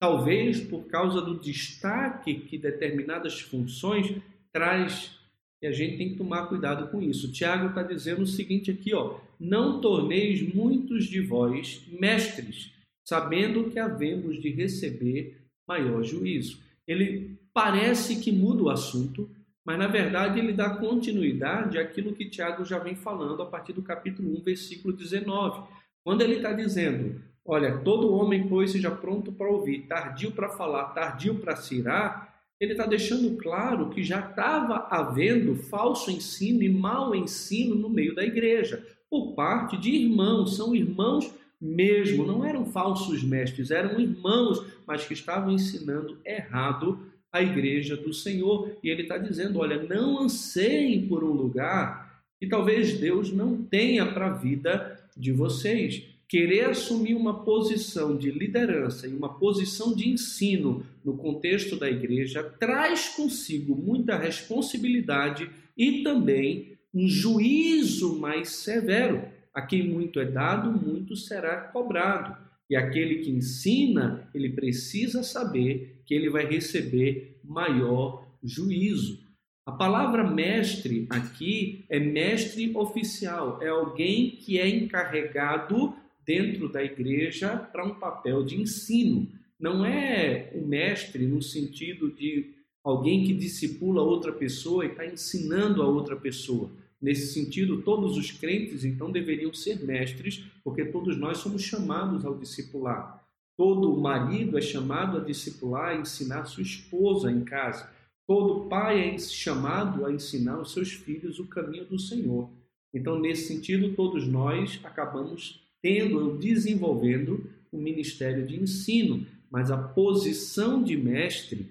Talvez 0.00 0.60
por 0.60 0.86
causa 0.86 1.20
do 1.20 1.38
destaque 1.38 2.34
que 2.34 2.58
determinadas 2.58 3.40
funções 3.40 4.14
traz, 4.52 5.18
e 5.60 5.66
a 5.66 5.72
gente 5.72 5.96
tem 5.96 6.10
que 6.10 6.16
tomar 6.16 6.46
cuidado 6.46 6.90
com 6.90 7.02
isso. 7.02 7.32
Tiago 7.32 7.68
está 7.68 7.82
dizendo 7.82 8.22
o 8.22 8.26
seguinte 8.26 8.70
aqui, 8.70 8.94
ó: 8.94 9.18
não 9.40 9.80
torneis 9.80 10.42
muitos 10.54 11.06
de 11.06 11.20
vós 11.20 11.82
mestres, 11.88 12.70
sabendo 13.04 13.70
que 13.70 13.78
havemos 13.78 14.40
de 14.40 14.50
receber 14.50 15.43
maior 15.66 16.02
juízo. 16.02 16.58
Ele 16.86 17.38
parece 17.52 18.16
que 18.16 18.32
muda 18.32 18.64
o 18.64 18.70
assunto, 18.70 19.30
mas 19.64 19.78
na 19.78 19.86
verdade 19.86 20.38
ele 20.38 20.52
dá 20.52 20.70
continuidade 20.70 21.78
àquilo 21.78 22.14
que 22.14 22.28
Tiago 22.28 22.64
já 22.64 22.78
vem 22.78 22.94
falando 22.94 23.42
a 23.42 23.46
partir 23.46 23.72
do 23.72 23.82
capítulo 23.82 24.36
1, 24.38 24.42
versículo 24.42 24.94
19, 24.94 25.62
quando 26.02 26.20
ele 26.22 26.36
está 26.36 26.52
dizendo: 26.52 27.20
Olha, 27.44 27.78
todo 27.78 28.12
homem, 28.12 28.48
pois, 28.48 28.72
seja 28.72 28.90
pronto 28.90 29.32
para 29.32 29.48
ouvir, 29.48 29.86
tardio 29.86 30.32
para 30.32 30.50
falar, 30.50 30.84
tardio 30.94 31.36
para 31.36 31.56
se 31.56 31.76
irar. 31.76 32.34
Ele 32.60 32.72
está 32.72 32.86
deixando 32.86 33.36
claro 33.36 33.90
que 33.90 34.02
já 34.02 34.20
estava 34.20 34.86
havendo 34.90 35.56
falso 35.56 36.10
ensino 36.10 36.62
e 36.62 36.68
mau 36.68 37.14
ensino 37.14 37.74
no 37.74 37.90
meio 37.90 38.14
da 38.14 38.24
igreja, 38.24 38.86
por 39.10 39.34
parte 39.34 39.76
de 39.76 39.90
irmãos, 39.90 40.56
são 40.56 40.74
irmãos 40.74 41.32
mesmo, 41.60 42.26
não 42.26 42.44
eram 42.44 42.66
falsos 42.66 43.22
mestres, 43.22 43.70
eram 43.70 43.98
irmãos, 43.98 44.64
mas 44.86 45.06
que 45.06 45.14
estavam 45.14 45.52
ensinando 45.52 46.18
errado 46.24 47.00
a 47.32 47.42
igreja 47.42 47.96
do 47.96 48.12
Senhor. 48.12 48.76
E 48.82 48.88
ele 48.88 49.02
está 49.02 49.18
dizendo: 49.18 49.58
olha, 49.58 49.82
não 49.82 50.20
anseiem 50.20 51.06
por 51.06 51.24
um 51.24 51.32
lugar 51.32 52.22
que 52.38 52.46
talvez 52.46 52.98
Deus 52.98 53.32
não 53.32 53.56
tenha 53.56 54.06
para 54.06 54.26
a 54.26 54.34
vida 54.34 54.98
de 55.16 55.32
vocês. 55.32 56.02
Querer 56.28 56.66
assumir 56.70 57.14
uma 57.14 57.44
posição 57.44 58.16
de 58.16 58.30
liderança 58.30 59.06
e 59.06 59.14
uma 59.14 59.34
posição 59.34 59.94
de 59.94 60.08
ensino 60.08 60.84
no 61.04 61.16
contexto 61.16 61.76
da 61.76 61.88
igreja 61.88 62.42
traz 62.42 63.08
consigo 63.08 63.76
muita 63.76 64.16
responsabilidade 64.16 65.50
e 65.76 66.02
também 66.02 66.76
um 66.94 67.08
juízo 67.08 68.18
mais 68.18 68.50
severo. 68.50 69.22
A 69.54 69.62
quem 69.62 69.88
muito 69.88 70.18
é 70.18 70.24
dado, 70.24 70.72
muito 70.72 71.16
será 71.16 71.60
cobrado. 71.60 72.36
E 72.68 72.74
aquele 72.74 73.16
que 73.16 73.30
ensina, 73.30 74.28
ele 74.34 74.50
precisa 74.50 75.22
saber 75.22 76.02
que 76.04 76.14
ele 76.14 76.28
vai 76.28 76.44
receber 76.44 77.38
maior 77.44 78.26
juízo. 78.42 79.22
A 79.66 79.72
palavra 79.72 80.28
mestre 80.28 81.06
aqui 81.08 81.84
é 81.88 81.98
mestre 81.98 82.76
oficial, 82.76 83.62
é 83.62 83.68
alguém 83.68 84.32
que 84.32 84.58
é 84.58 84.68
encarregado 84.68 85.94
dentro 86.26 86.68
da 86.68 86.82
igreja 86.82 87.56
para 87.56 87.86
um 87.86 87.94
papel 87.94 88.44
de 88.44 88.60
ensino. 88.60 89.28
Não 89.58 89.84
é 89.84 90.50
um 90.54 90.66
mestre 90.66 91.26
no 91.26 91.40
sentido 91.40 92.10
de 92.10 92.52
alguém 92.82 93.24
que 93.24 93.32
discipula 93.32 94.02
outra 94.02 94.32
pessoa 94.32 94.84
e 94.84 94.88
está 94.88 95.06
ensinando 95.06 95.82
a 95.82 95.86
outra 95.86 96.16
pessoa. 96.16 96.70
Nesse 97.04 97.34
sentido, 97.34 97.82
todos 97.82 98.16
os 98.16 98.30
crentes 98.30 98.82
então 98.82 99.12
deveriam 99.12 99.52
ser 99.52 99.84
mestres, 99.84 100.42
porque 100.64 100.86
todos 100.86 101.18
nós 101.18 101.36
somos 101.36 101.60
chamados 101.60 102.24
ao 102.24 102.34
discipular. 102.34 103.22
Todo 103.58 103.94
marido 103.94 104.56
é 104.56 104.62
chamado 104.62 105.18
a 105.18 105.20
discipular, 105.20 105.90
a 105.90 106.00
ensinar 106.00 106.46
sua 106.46 106.62
esposa 106.62 107.30
em 107.30 107.44
casa. 107.44 107.90
Todo 108.26 108.70
pai 108.70 109.06
é 109.06 109.18
chamado 109.18 110.06
a 110.06 110.10
ensinar 110.10 110.58
os 110.58 110.72
seus 110.72 110.94
filhos 110.94 111.38
o 111.38 111.46
caminho 111.46 111.84
do 111.84 111.98
Senhor. 111.98 112.48
Então, 112.94 113.20
nesse 113.20 113.48
sentido, 113.48 113.94
todos 113.94 114.26
nós 114.26 114.80
acabamos 114.82 115.62
tendo, 115.82 116.38
desenvolvendo 116.38 117.50
um 117.70 117.82
ministério 117.82 118.46
de 118.46 118.58
ensino, 118.58 119.26
mas 119.50 119.70
a 119.70 119.76
posição 119.76 120.82
de 120.82 120.96
mestre 120.96 121.68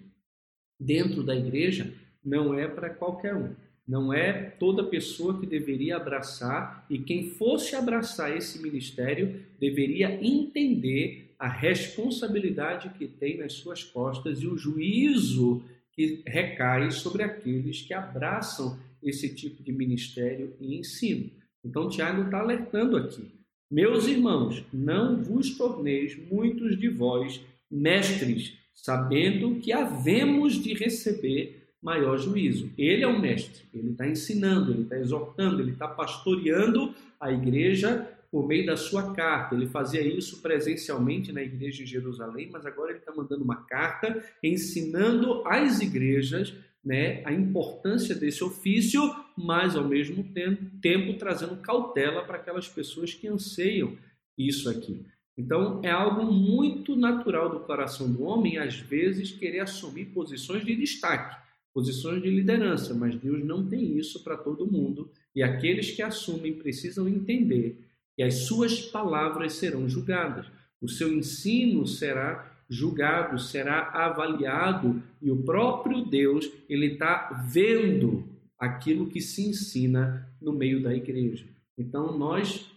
dentro 0.80 1.24
da 1.24 1.36
igreja 1.36 1.92
não 2.24 2.54
é 2.54 2.68
para 2.68 2.92
qualquer 2.92 3.34
um. 3.34 3.63
Não 3.88 4.14
é 4.14 4.34
toda 4.34 4.84
pessoa 4.84 5.40
que 5.40 5.46
deveria 5.46 5.98
abraçar, 5.98 6.86
e 6.90 7.00
quem 7.00 7.32
fosse 7.32 7.76
abraçar 7.76 8.36
esse 8.36 8.62
ministério 8.62 9.44
deveria 9.60 10.24
entender 10.26 11.34
a 11.38 11.48
responsabilidade 11.48 12.90
que 12.98 13.08
tem 13.08 13.38
nas 13.38 13.54
suas 13.54 13.84
costas 13.84 14.42
e 14.42 14.48
o 14.48 14.58
juízo 14.58 15.62
que 15.92 16.24
recai 16.26 16.90
sobre 16.92 17.24
aqueles 17.24 17.82
que 17.82 17.94
abraçam 17.94 18.80
esse 19.02 19.36
tipo 19.36 19.62
de 19.62 19.72
ministério 19.72 20.56
e 20.60 20.78
ensino. 20.78 21.30
Então, 21.64 21.90
Tiago 21.90 22.24
está 22.24 22.40
alertando 22.40 22.96
aqui. 22.96 23.32
Meus 23.70 24.08
irmãos, 24.08 24.64
não 24.72 25.22
vos 25.22 25.58
torneis 25.58 26.18
muitos 26.30 26.80
de 26.80 26.90
vós 26.90 27.42
mestres, 27.70 28.54
sabendo 28.74 29.56
que 29.60 29.72
havemos 29.72 30.62
de 30.62 30.74
receber 30.74 31.63
maior 31.84 32.18
juízo. 32.18 32.72
Ele 32.78 33.04
é 33.04 33.08
o 33.08 33.20
mestre, 33.20 33.66
ele 33.74 33.92
está 33.92 34.08
ensinando, 34.08 34.72
ele 34.72 34.84
está 34.84 34.98
exortando, 34.98 35.62
ele 35.62 35.72
está 35.72 35.88
pastoreando 35.88 36.96
a 37.20 37.32
igreja 37.32 38.10
por 38.32 38.48
meio 38.48 38.66
da 38.66 38.78
sua 38.78 39.14
carta. 39.14 39.54
Ele 39.54 39.68
fazia 39.68 40.02
isso 40.02 40.42
presencialmente 40.42 41.34
na 41.34 41.44
igreja 41.44 41.84
em 41.84 41.86
Jerusalém, 41.86 42.50
mas 42.52 42.66
agora 42.66 42.92
ele 42.92 43.00
está 43.00 43.14
mandando 43.14 43.44
uma 43.44 43.58
carta 43.58 44.24
ensinando 44.42 45.44
às 45.46 45.82
igrejas 45.82 46.56
né, 46.84 47.22
a 47.26 47.32
importância 47.32 48.16
desse 48.16 48.44
ofício, 48.44 49.02
mas 49.38 49.76
ao 49.76 49.88
mesmo 49.88 50.24
tempo, 50.24 50.66
tempo 50.82 51.18
trazendo 51.18 51.58
cautela 51.58 52.24
para 52.24 52.38
aquelas 52.38 52.68
pessoas 52.68 53.14
que 53.14 53.28
anseiam 53.28 53.96
isso 54.38 54.70
aqui. 54.70 55.06
Então, 55.38 55.82
é 55.84 55.90
algo 55.90 56.26
muito 56.32 56.96
natural 56.96 57.50
do 57.50 57.62
coração 57.62 58.12
do 58.12 58.24
homem, 58.24 58.58
às 58.58 58.76
vezes, 58.76 59.32
querer 59.32 59.62
assumir 59.62 60.06
posições 60.06 60.64
de 60.64 60.76
destaque 60.76 61.43
posições 61.74 62.22
de 62.22 62.30
liderança, 62.30 62.94
mas 62.94 63.16
Deus 63.16 63.44
não 63.44 63.68
tem 63.68 63.98
isso 63.98 64.24
para 64.24 64.38
todo 64.38 64.72
mundo 64.72 65.10
e 65.36 65.42
aqueles 65.42 65.92
que 65.92 66.02
assumem 66.02 66.54
precisam 66.54 67.08
entender 67.08 67.84
que 68.16 68.22
as 68.22 68.46
suas 68.46 68.80
palavras 68.80 69.54
serão 69.54 69.90
julgadas, 69.90 70.46
o 70.80 70.88
seu 70.88 71.12
ensino 71.12 71.88
será 71.88 72.52
julgado, 72.70 73.40
será 73.40 73.90
avaliado 73.90 75.02
e 75.22 75.32
o 75.32 75.44
próprio 75.44 76.06
Deus 76.06 76.50
ele 76.70 76.94
está 76.94 77.46
vendo 77.50 78.24
aquilo 78.58 79.08
que 79.08 79.20
se 79.20 79.48
ensina 79.48 80.30
no 80.40 80.54
meio 80.54 80.82
da 80.82 80.94
igreja. 80.94 81.46
Então 81.78 82.16
nós 82.18 82.72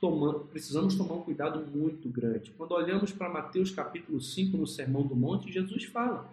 precisamos 0.50 0.94
tomar 0.94 1.14
um 1.16 1.22
cuidado 1.22 1.64
muito 1.66 2.08
grande. 2.08 2.50
Quando 2.52 2.72
olhamos 2.72 3.12
para 3.12 3.28
Mateus 3.28 3.70
capítulo 3.70 4.20
5 4.20 4.56
no 4.56 4.66
Sermão 4.66 5.06
do 5.06 5.14
Monte, 5.14 5.52
Jesus 5.52 5.84
fala 5.84 6.32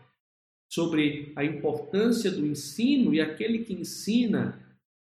sobre 0.73 1.31
a 1.35 1.45
importância 1.45 2.31
do 2.31 2.43
ensino 2.47 3.13
e 3.13 3.21
aquele 3.21 3.59
que 3.59 3.73
ensina 3.73 4.59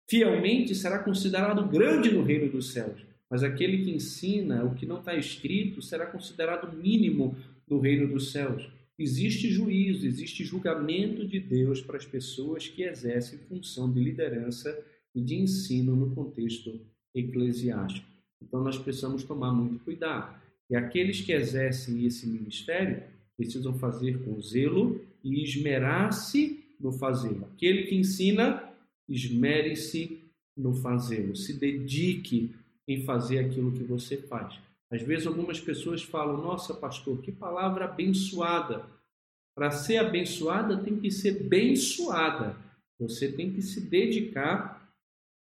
fielmente 0.08 0.74
será 0.74 0.98
considerado 0.98 1.64
grande 1.68 2.10
no 2.10 2.24
reino 2.24 2.50
dos 2.50 2.72
céus. 2.72 3.00
Mas 3.30 3.44
aquele 3.44 3.84
que 3.84 3.92
ensina 3.92 4.64
o 4.64 4.74
que 4.74 4.84
não 4.84 4.98
está 4.98 5.14
escrito 5.14 5.80
será 5.80 6.06
considerado 6.06 6.76
mínimo 6.76 7.36
no 7.68 7.78
reino 7.78 8.08
dos 8.08 8.32
céus. 8.32 8.68
Existe 8.98 9.48
juízo, 9.48 10.04
existe 10.04 10.44
julgamento 10.44 11.24
de 11.24 11.38
Deus 11.38 11.80
para 11.80 11.98
as 11.98 12.04
pessoas 12.04 12.66
que 12.66 12.82
exercem 12.82 13.38
função 13.38 13.92
de 13.92 14.00
liderança 14.00 14.76
e 15.14 15.20
de 15.20 15.36
ensino 15.36 15.94
no 15.94 16.12
contexto 16.16 16.80
eclesiástico. 17.14 18.08
Então 18.42 18.64
nós 18.64 18.76
precisamos 18.76 19.22
tomar 19.22 19.52
muito 19.52 19.78
cuidado. 19.84 20.34
E 20.68 20.74
aqueles 20.74 21.20
que 21.20 21.30
exercem 21.30 22.04
esse 22.04 22.26
ministério 22.26 23.04
precisam 23.36 23.72
fazer 23.78 24.18
com 24.24 24.40
zelo 24.42 25.08
e 25.22 25.42
esmerar-se 25.42 26.64
no 26.78 26.92
fazê-lo. 26.92 27.46
Aquele 27.54 27.84
que 27.84 27.94
ensina, 27.94 28.62
esmere-se 29.08 30.18
no 30.56 30.74
fazê-lo. 30.74 31.36
Se 31.36 31.52
dedique 31.52 32.54
em 32.88 33.02
fazer 33.02 33.38
aquilo 33.38 33.72
que 33.72 33.84
você 33.84 34.16
faz. 34.16 34.58
Às 34.90 35.02
vezes 35.02 35.26
algumas 35.26 35.60
pessoas 35.60 36.02
falam: 36.02 36.38
"Nossa, 36.38 36.74
pastor, 36.74 37.20
que 37.20 37.30
palavra 37.30 37.84
abençoada". 37.84 38.84
Para 39.54 39.70
ser 39.70 39.98
abençoada 39.98 40.78
tem 40.78 40.98
que 40.98 41.10
ser 41.10 41.42
bençoada. 41.44 42.56
Você 42.98 43.30
tem 43.30 43.52
que 43.52 43.62
se 43.62 43.80
dedicar 43.80 44.80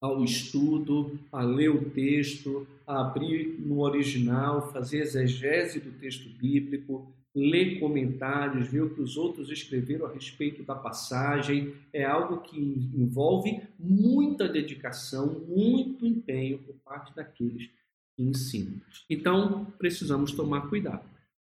ao 0.01 0.23
estudo, 0.23 1.19
a 1.31 1.41
ler 1.41 1.69
o 1.69 1.89
texto, 1.89 2.67
a 2.85 3.01
abrir 3.01 3.59
no 3.59 3.79
original, 3.81 4.71
fazer 4.71 4.99
exegese 4.99 5.79
do 5.79 5.91
texto 5.91 6.29
bíblico, 6.29 7.11
ler 7.35 7.79
comentários, 7.79 8.67
ver 8.67 8.81
o 8.81 8.95
que 8.95 9.01
os 9.01 9.17
outros 9.17 9.51
escreveram 9.51 10.05
a 10.05 10.13
respeito 10.13 10.63
da 10.63 10.73
passagem, 10.73 11.75
é 11.91 12.05
algo 12.05 12.41
que 12.41 12.57
envolve 12.57 13.61
muita 13.77 14.47
dedicação, 14.47 15.41
muito 15.45 16.05
empenho 16.05 16.59
por 16.59 16.75
parte 16.75 17.13
daqueles 17.13 17.69
que 18.15 18.23
ensinam. 18.23 18.79
Então, 19.09 19.65
precisamos 19.77 20.31
tomar 20.31 20.69
cuidado. 20.69 21.03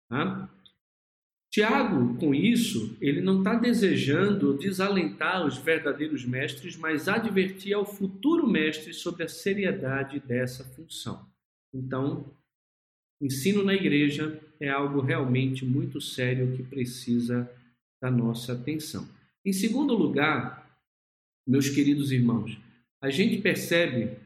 Tá? 0.08 0.50
Tiago, 1.50 2.16
com 2.18 2.34
isso, 2.34 2.96
ele 3.00 3.20
não 3.20 3.38
está 3.38 3.54
desejando 3.54 4.58
desalentar 4.58 5.44
os 5.44 5.56
verdadeiros 5.56 6.24
mestres, 6.24 6.76
mas 6.76 7.08
advertir 7.08 7.72
ao 7.72 7.86
futuro 7.86 8.46
mestre 8.46 8.92
sobre 8.92 9.24
a 9.24 9.28
seriedade 9.28 10.20
dessa 10.20 10.62
função. 10.62 11.26
Então, 11.72 12.24
ensino 13.20 13.64
na 13.64 13.74
igreja 13.74 14.40
é 14.60 14.68
algo 14.68 15.00
realmente 15.00 15.64
muito 15.64 16.00
sério 16.00 16.54
que 16.56 16.62
precisa 16.62 17.50
da 18.00 18.10
nossa 18.10 18.52
atenção. 18.52 19.08
Em 19.44 19.52
segundo 19.52 19.94
lugar, 19.94 20.70
meus 21.46 21.68
queridos 21.68 22.12
irmãos, 22.12 22.58
a 23.02 23.08
gente 23.10 23.40
percebe 23.40 24.16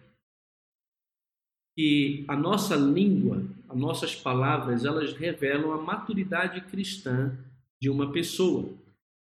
que 1.76 2.24
a 2.28 2.36
nossa 2.36 2.74
língua, 2.74 3.44
as 3.68 3.76
nossas 3.76 4.14
palavras, 4.14 4.84
elas 4.84 5.12
revelam 5.12 5.72
a 5.72 5.80
maturidade 5.80 6.60
cristã 6.62 7.36
de 7.80 7.88
uma 7.88 8.12
pessoa. 8.12 8.68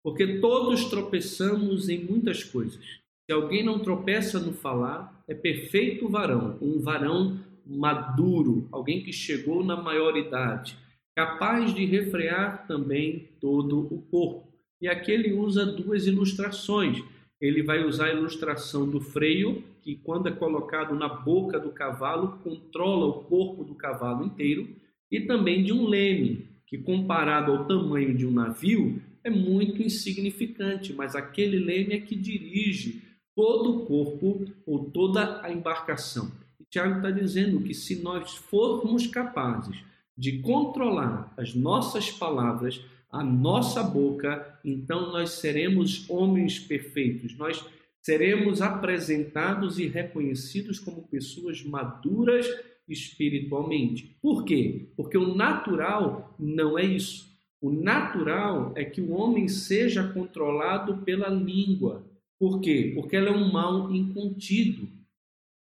Porque 0.02 0.38
todos 0.40 0.86
tropeçamos 0.86 1.88
em 1.88 2.04
muitas 2.04 2.42
coisas. 2.42 2.84
Se 3.24 3.32
alguém 3.32 3.64
não 3.64 3.78
tropeça 3.78 4.40
no 4.40 4.52
falar, 4.52 5.22
é 5.28 5.34
perfeito 5.34 6.08
varão, 6.08 6.58
um 6.60 6.80
varão 6.80 7.38
maduro, 7.64 8.68
alguém 8.72 9.02
que 9.02 9.12
chegou 9.12 9.64
na 9.64 9.76
maioridade, 9.76 10.76
capaz 11.14 11.74
de 11.74 11.84
refrear 11.84 12.66
também 12.66 13.30
todo 13.40 13.80
o 13.92 14.02
corpo. 14.02 14.52
E 14.80 14.88
aqui 14.88 15.12
ele 15.12 15.32
usa 15.32 15.64
duas 15.64 16.06
ilustrações. 16.06 17.02
Ele 17.40 17.62
vai 17.62 17.84
usar 17.84 18.06
a 18.06 18.14
ilustração 18.14 18.88
do 18.88 19.00
freio, 19.00 19.62
que 19.82 19.96
quando 19.96 20.28
é 20.28 20.32
colocado 20.32 20.94
na 20.94 21.08
boca 21.08 21.58
do 21.58 21.70
cavalo, 21.70 22.38
controla 22.42 23.06
o 23.06 23.24
corpo 23.24 23.64
do 23.64 23.74
cavalo 23.74 24.24
inteiro, 24.24 24.68
e 25.10 25.20
também 25.20 25.62
de 25.62 25.72
um 25.72 25.86
leme, 25.86 26.46
que 26.66 26.78
comparado 26.78 27.52
ao 27.52 27.66
tamanho 27.66 28.16
de 28.16 28.26
um 28.26 28.30
navio, 28.30 29.02
é 29.24 29.30
muito 29.30 29.82
insignificante, 29.82 30.92
mas 30.92 31.14
aquele 31.14 31.58
leme 31.58 31.94
é 31.94 32.00
que 32.00 32.16
dirige 32.16 33.02
todo 33.34 33.76
o 33.76 33.86
corpo 33.86 34.44
ou 34.66 34.90
toda 34.90 35.40
a 35.42 35.52
embarcação. 35.52 36.30
E 36.60 36.64
Tiago 36.64 36.96
está 36.96 37.10
dizendo 37.10 37.60
que 37.60 37.74
se 37.74 38.02
nós 38.02 38.34
formos 38.34 39.06
capazes 39.06 39.84
de 40.16 40.38
controlar 40.40 41.32
as 41.36 41.54
nossas 41.54 42.10
palavras, 42.10 42.80
a 43.10 43.22
nossa 43.22 43.82
boca, 43.82 44.58
então 44.64 45.12
nós 45.12 45.30
seremos 45.32 46.08
homens 46.08 46.58
perfeitos, 46.58 47.36
nós 47.36 47.64
seremos 48.00 48.60
apresentados 48.60 49.78
e 49.78 49.86
reconhecidos 49.86 50.78
como 50.78 51.08
pessoas 51.08 51.62
maduras 51.62 52.46
espiritualmente. 52.88 54.16
Por 54.20 54.44
quê? 54.44 54.88
Porque 54.96 55.16
o 55.16 55.34
natural 55.34 56.34
não 56.38 56.78
é 56.78 56.84
isso. 56.84 57.30
O 57.60 57.70
natural 57.70 58.72
é 58.74 58.84
que 58.84 59.00
o 59.00 59.12
homem 59.12 59.46
seja 59.46 60.08
controlado 60.08 60.98
pela 60.98 61.28
língua. 61.28 62.04
Por 62.38 62.60
quê? 62.60 62.92
Porque 62.94 63.14
ela 63.14 63.28
é 63.28 63.32
um 63.32 63.52
mal 63.52 63.94
incontido, 63.94 64.88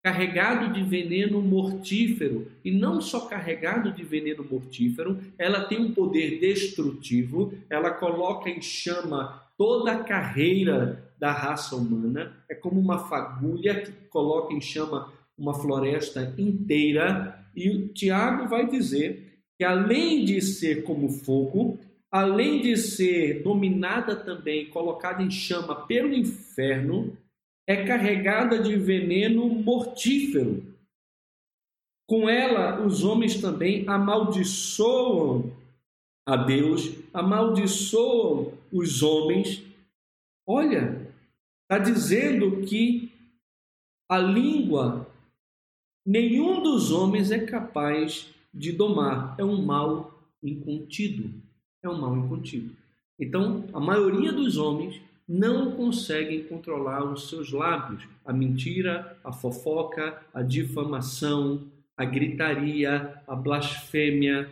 carregado 0.06 0.72
de 0.72 0.84
veneno 0.84 1.42
mortífero. 1.42 2.46
E 2.64 2.70
não 2.70 3.00
só 3.00 3.26
carregado 3.26 3.90
de 3.90 4.04
veneno 4.04 4.46
mortífero, 4.48 5.18
ela 5.36 5.64
tem 5.64 5.80
um 5.80 5.92
poder 5.92 6.38
destrutivo, 6.38 7.52
ela 7.68 7.90
coloca 7.90 8.48
em 8.48 8.62
chama 8.62 9.42
toda 9.58 9.90
a 9.90 10.04
carreira 10.04 11.12
da 11.18 11.32
raça 11.32 11.74
humana. 11.74 12.36
É 12.48 12.54
como 12.54 12.78
uma 12.78 13.08
fagulha 13.08 13.80
que 13.80 13.90
coloca 14.08 14.54
em 14.54 14.60
chama 14.60 15.12
uma 15.36 15.54
floresta 15.54 16.32
inteira. 16.38 17.44
E 17.56 17.68
o 17.68 17.88
Tiago 17.88 18.46
vai 18.46 18.64
dizer 18.68 19.40
que 19.58 19.64
além 19.64 20.24
de 20.24 20.40
ser 20.40 20.84
como 20.84 21.08
fogo, 21.08 21.80
além 22.12 22.60
de 22.60 22.76
ser 22.76 23.42
dominada 23.42 24.14
também, 24.14 24.66
colocada 24.66 25.20
em 25.20 25.32
chama 25.32 25.74
pelo 25.74 26.14
inferno, 26.14 27.18
é 27.66 27.84
carregada 27.84 28.58
de 28.62 28.76
veneno 28.76 29.48
mortífero. 29.48 30.64
Com 32.08 32.28
ela, 32.28 32.84
os 32.84 33.02
homens 33.02 33.40
também 33.40 33.88
amaldiçoam 33.88 35.52
a 36.24 36.36
Deus, 36.36 36.92
amaldiçoam 37.12 38.52
os 38.72 39.02
homens. 39.02 39.62
Olha, 40.46 41.12
está 41.62 41.78
dizendo 41.82 42.64
que 42.64 43.12
a 44.08 44.18
língua 44.18 45.06
nenhum 46.06 46.62
dos 46.62 46.92
homens 46.92 47.32
é 47.32 47.44
capaz 47.44 48.32
de 48.54 48.70
domar, 48.70 49.34
é 49.38 49.44
um 49.44 49.60
mal 49.60 50.22
incontido 50.40 51.44
é 51.86 51.90
um 51.90 52.00
mal 52.00 52.16
incontido. 52.16 52.76
Então, 53.18 53.64
a 53.72 53.80
maioria 53.80 54.32
dos 54.32 54.56
homens 54.56 55.00
não 55.28 55.72
conseguem 55.72 56.44
controlar 56.44 57.04
os 57.04 57.28
seus 57.28 57.52
lábios. 57.52 58.06
A 58.24 58.32
mentira, 58.32 59.18
a 59.24 59.32
fofoca, 59.32 60.22
a 60.32 60.42
difamação, 60.42 61.66
a 61.96 62.04
gritaria, 62.04 63.20
a 63.26 63.34
blasfêmia. 63.34 64.48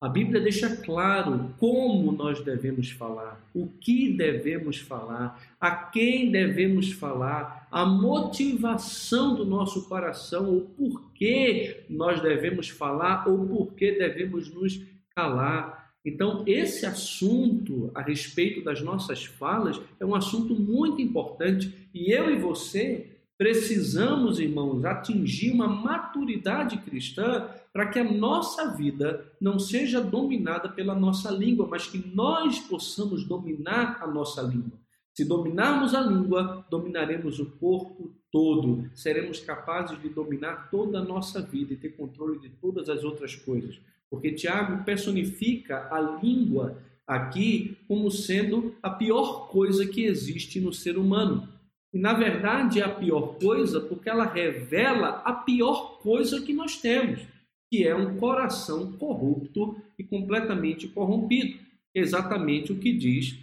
A 0.00 0.08
Bíblia 0.08 0.40
deixa 0.40 0.74
claro 0.76 1.54
como 1.58 2.10
nós 2.10 2.42
devemos 2.42 2.90
falar, 2.90 3.40
o 3.54 3.68
que 3.68 4.12
devemos 4.12 4.78
falar, 4.78 5.40
a 5.60 5.70
quem 5.70 6.32
devemos 6.32 6.90
falar, 6.90 7.68
a 7.70 7.86
motivação 7.86 9.36
do 9.36 9.44
nosso 9.44 9.88
coração, 9.88 10.56
o 10.56 10.62
porquê 10.62 11.84
nós 11.88 12.20
devemos 12.20 12.68
falar 12.68 13.28
ou 13.28 13.46
porquê 13.46 13.92
devemos 13.92 14.52
nos 14.52 14.80
calar. 15.14 15.81
Então, 16.04 16.42
esse 16.46 16.84
assunto 16.84 17.90
a 17.94 18.02
respeito 18.02 18.62
das 18.62 18.80
nossas 18.80 19.24
falas 19.24 19.80
é 20.00 20.04
um 20.04 20.14
assunto 20.14 20.54
muito 20.54 21.00
importante 21.00 21.88
e 21.94 22.10
eu 22.12 22.30
e 22.30 22.38
você 22.38 23.08
precisamos, 23.38 24.38
irmãos, 24.38 24.84
atingir 24.84 25.52
uma 25.52 25.66
maturidade 25.66 26.76
cristã 26.78 27.48
para 27.72 27.88
que 27.88 27.98
a 27.98 28.04
nossa 28.04 28.68
vida 28.76 29.32
não 29.40 29.58
seja 29.58 30.00
dominada 30.00 30.68
pela 30.68 30.94
nossa 30.94 31.30
língua, 31.30 31.66
mas 31.66 31.86
que 31.86 31.98
nós 32.14 32.58
possamos 32.60 33.26
dominar 33.26 33.98
a 34.00 34.06
nossa 34.06 34.42
língua. 34.42 34.78
Se 35.14 35.24
dominarmos 35.24 35.94
a 35.94 36.00
língua, 36.00 36.64
dominaremos 36.70 37.38
o 37.38 37.46
corpo 37.58 38.14
todo, 38.30 38.88
seremos 38.94 39.40
capazes 39.40 40.00
de 40.00 40.08
dominar 40.08 40.70
toda 40.70 41.00
a 41.00 41.04
nossa 41.04 41.42
vida 41.42 41.74
e 41.74 41.76
ter 41.76 41.90
controle 41.90 42.38
de 42.38 42.48
todas 42.48 42.88
as 42.88 43.04
outras 43.04 43.34
coisas. 43.34 43.78
Porque 44.12 44.30
Tiago 44.30 44.84
personifica 44.84 45.88
a 45.90 45.98
língua 45.98 46.76
aqui 47.06 47.78
como 47.88 48.10
sendo 48.10 48.74
a 48.82 48.90
pior 48.90 49.48
coisa 49.48 49.86
que 49.86 50.04
existe 50.04 50.60
no 50.60 50.70
ser 50.70 50.98
humano. 50.98 51.48
E 51.94 51.98
na 51.98 52.12
verdade 52.12 52.78
é 52.78 52.84
a 52.84 52.94
pior 52.94 53.38
coisa 53.38 53.80
porque 53.80 54.10
ela 54.10 54.26
revela 54.26 55.22
a 55.24 55.32
pior 55.32 55.98
coisa 56.02 56.42
que 56.42 56.52
nós 56.52 56.76
temos, 56.76 57.26
que 57.70 57.88
é 57.88 57.96
um 57.96 58.18
coração 58.18 58.92
corrupto 58.92 59.80
e 59.98 60.04
completamente 60.04 60.86
corrompido. 60.88 61.58
Exatamente 61.94 62.70
o 62.70 62.78
que 62.78 62.92
diz 62.92 63.38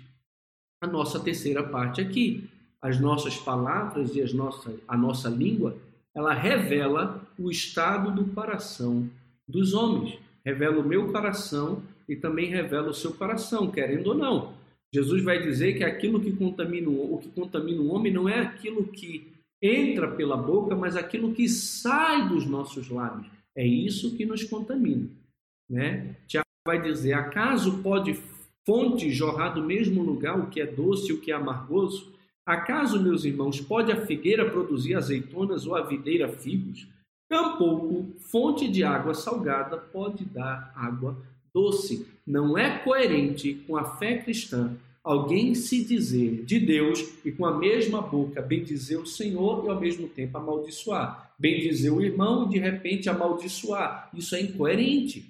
a 0.84 0.86
nossa 0.86 1.20
terceira 1.20 1.64
parte 1.64 2.00
aqui. 2.00 2.48
As 2.80 3.00
nossas 3.00 3.36
palavras 3.38 4.16
e 4.16 4.22
as 4.22 4.34
nossas, 4.34 4.80
a 4.88 4.96
nossa 4.96 5.30
língua, 5.30 5.76
ela 6.14 6.32
revela 6.32 7.28
o 7.40 7.50
estado 7.50 8.12
do 8.12 8.32
coração 8.36 9.10
dos 9.48 9.74
homens 9.74 10.29
revela 10.50 10.80
o 10.80 10.88
meu 10.88 11.12
coração 11.12 11.84
e 12.08 12.16
também 12.16 12.48
revela 12.48 12.90
o 12.90 12.94
seu 12.94 13.14
coração, 13.14 13.70
querendo 13.70 14.08
ou 14.08 14.16
não. 14.16 14.54
Jesus 14.92 15.24
vai 15.24 15.42
dizer 15.42 15.78
que 15.78 15.84
aquilo 15.84 16.20
que 16.20 16.32
contamina 16.32 16.90
o 16.90 17.20
que 17.22 17.30
contamina 17.30 17.82
o 17.82 17.94
homem 17.94 18.12
não 18.12 18.28
é 18.28 18.40
aquilo 18.40 18.88
que 18.88 19.32
entra 19.62 20.10
pela 20.10 20.36
boca, 20.36 20.76
mas 20.76 20.96
aquilo 20.96 21.34
que 21.34 21.48
sai 21.48 22.28
dos 22.28 22.46
nossos 22.46 22.90
lábios. 22.90 23.28
É 23.56 23.66
isso 23.66 24.16
que 24.18 24.26
nos 24.26 24.44
contamina, 24.44 25.08
né? 25.70 26.16
Tiago 26.28 26.48
vai 26.66 26.82
dizer: 26.82 27.14
acaso 27.14 27.84
pode 27.84 28.18
fonte 28.66 29.12
jorrar 29.12 29.50
do 29.50 29.64
mesmo 29.64 30.02
lugar 30.02 30.40
o 30.40 30.50
que 30.50 30.62
é 30.62 30.66
doce 30.66 31.10
e 31.10 31.14
o 31.14 31.22
que 31.22 31.32
é 31.32 31.36
amargoso? 31.36 32.12
Acaso, 32.46 33.02
meus 33.02 33.26
irmãos, 33.26 33.62
pode 33.62 33.92
a 33.92 34.06
figueira 34.08 34.50
produzir 34.50 34.96
azeitonas 34.96 35.68
ou 35.68 35.76
a 35.76 35.84
videira 35.84 36.28
figos? 36.28 36.88
Tampouco 37.30 38.08
fonte 38.20 38.68
de 38.68 38.84
água 38.84 39.13
salgada 39.13 39.78
pode 39.78 40.26
dar 40.26 40.74
água 40.76 41.15
doce. 41.54 42.08
Não 42.26 42.58
é 42.58 42.80
coerente 42.80 43.54
com 43.68 43.78
a 43.78 43.84
fé 43.84 44.18
cristã 44.18 44.76
alguém 45.04 45.56
se 45.56 45.84
dizer 45.84 46.44
de 46.44 46.60
Deus 46.60 47.04
e 47.24 47.32
com 47.32 47.46
a 47.46 47.58
mesma 47.58 48.02
boca 48.02 48.42
bendizer 48.42 49.00
o 49.00 49.08
Senhor 49.08 49.65
e 49.65 49.70
ao 49.70 49.80
mesmo 49.80 50.08
tempo 50.08 50.38
amaldiçoar. 50.38 51.34
Bendizer 51.39 51.94
o 51.94 52.02
irmão 52.02 52.46
e 52.46 52.50
de 52.50 52.60
repente 52.60 53.10
amaldiçoar. 53.10 54.10
Isso 54.13 54.36
é 54.36 54.42
incoerente. 54.42 55.26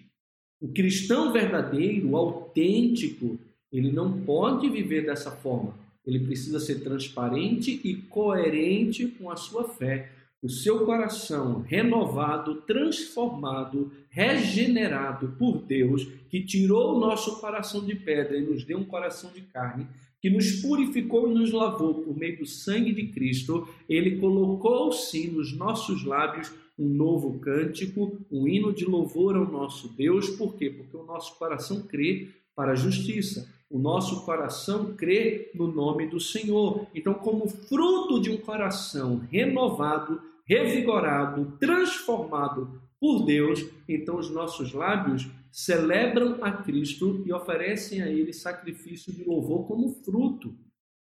O 0.59 0.67
cristão 0.69 1.31
verdadeiro, 1.31 2.15
autêntico, 2.15 3.39
ele 3.71 3.91
não 3.91 4.21
pode 4.21 4.69
viver 4.69 5.05
dessa 5.05 5.31
forma. 5.31 5.73
Ele 6.05 6.19
precisa 6.19 6.59
ser 6.59 6.81
transparente 6.83 7.79
e 7.83 7.95
coerente 7.95 9.07
com 9.07 9.29
a 9.29 9.35
sua 9.35 9.69
fé 9.69 10.12
o 10.41 10.47
seu 10.49 10.86
coração 10.86 11.62
renovado, 11.62 12.62
transformado, 12.62 13.91
regenerado 14.10 15.36
por 15.38 15.62
Deus, 15.62 16.08
que 16.30 16.41
tirou 16.41 16.95
o 16.95 16.99
nosso 16.99 17.39
coração 17.41 17.86
de 17.86 17.95
pedra 17.95 18.38
e 18.38 18.45
nos 18.45 18.63
deu 18.63 18.78
um 18.78 18.86
coração 18.86 19.32
de 19.32 19.41
carne, 19.41 19.88
que 20.21 20.30
nos 20.30 20.62
purificou 20.62 21.30
e 21.30 21.34
nos 21.34 21.52
lavou 21.52 21.95
por 21.95 22.17
meio 22.17 22.39
do 22.39 22.45
sangue 22.45 22.93
de 22.93 23.08
Cristo, 23.08 23.67
ele 23.88 24.17
colocou 24.17 24.91
sim 24.91 25.32
nos 25.32 25.54
nossos 25.56 26.04
lábios 26.04 26.52
um 26.78 26.88
novo 26.88 27.39
cântico, 27.39 28.17
um 28.32 28.47
hino 28.47 28.73
de 28.73 28.86
louvor 28.86 29.36
ao 29.36 29.45
nosso 29.45 29.89
Deus. 29.89 30.30
Por 30.30 30.56
quê? 30.56 30.69
Porque 30.69 30.95
o 30.95 31.04
nosso 31.04 31.38
coração 31.38 31.82
crê 31.82 32.30
para 32.56 32.71
a 32.71 32.75
justiça. 32.75 33.54
O 33.69 33.77
nosso 33.77 34.25
coração 34.25 34.95
crê 34.95 35.51
no 35.53 35.67
nome 35.67 36.08
do 36.08 36.19
Senhor. 36.19 36.88
Então, 36.93 37.13
como 37.13 37.47
fruto 37.47 38.19
de 38.19 38.32
um 38.32 38.38
coração 38.38 39.21
renovado, 39.32 40.21
revigorado, 40.43 41.53
transformado 41.60 42.82
por 42.99 43.25
Deus, 43.25 43.63
então 43.88 44.17
os 44.17 44.29
nossos 44.32 44.73
lábios 44.73 45.29
celebram 45.51 46.38
a 46.41 46.51
Cristo 46.51 47.23
e 47.25 47.32
oferecem 47.32 48.01
a 48.01 48.08
Ele 48.08 48.34
sacrifício 48.34 49.13
de 49.13 49.23
louvor 49.23 49.67
como 49.67 49.93
fruto. 50.03 50.53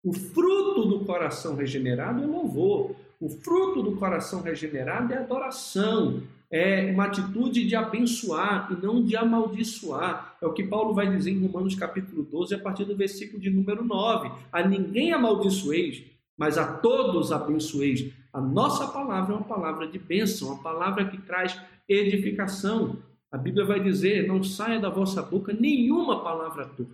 O 0.05 0.13
fruto 0.13 0.85
do 0.87 1.05
coração 1.05 1.57
regenerado 1.57 2.23
é 2.23 2.27
louvor. 2.27 2.95
O 3.21 3.29
fruto 3.29 3.83
do 3.83 3.97
coração 3.97 4.43
regenerado 4.43 5.13
é 5.13 5.19
adoração, 5.19 6.23
é 6.53 6.93
uma 6.93 7.07
atitude 7.07 7.67
de 7.67 7.75
abençoar 7.75 8.69
e 8.71 8.85
não 8.85 9.03
de 9.03 9.17
amaldiçoar. 9.17 10.37
É 10.41 10.47
o 10.47 10.53
que 10.53 10.63
Paulo 10.63 10.93
vai 10.93 11.09
dizer 11.09 11.31
em 11.31 11.41
Romanos 11.41 11.75
capítulo 11.75 12.23
12, 12.23 12.55
a 12.55 12.59
partir 12.59 12.85
do 12.85 12.95
versículo 12.95 13.41
de 13.41 13.49
número 13.49 13.83
9. 13.83 14.31
A 14.53 14.63
ninguém 14.63 15.15
amaldiçoeis, 15.15 16.05
mas 16.37 16.59
a 16.59 16.75
todos 16.75 17.33
abençoeis. 17.33 18.13
A 18.31 18.41
nossa 18.41 18.87
palavra 18.87 19.33
é 19.33 19.37
uma 19.39 19.47
palavra 19.47 19.89
de 19.89 19.99
bênção, 19.99 20.49
uma 20.49 20.63
palavra 20.63 21.07
que 21.07 21.17
traz 21.23 21.59
edificação. 21.89 22.99
A 23.31 23.39
Bíblia 23.39 23.65
vai 23.65 23.83
dizer: 23.83 24.29
não 24.29 24.43
saia 24.43 24.79
da 24.79 24.91
vossa 24.91 25.23
boca 25.23 25.55
nenhuma 25.55 26.23
palavra 26.23 26.67
torta, 26.67 26.93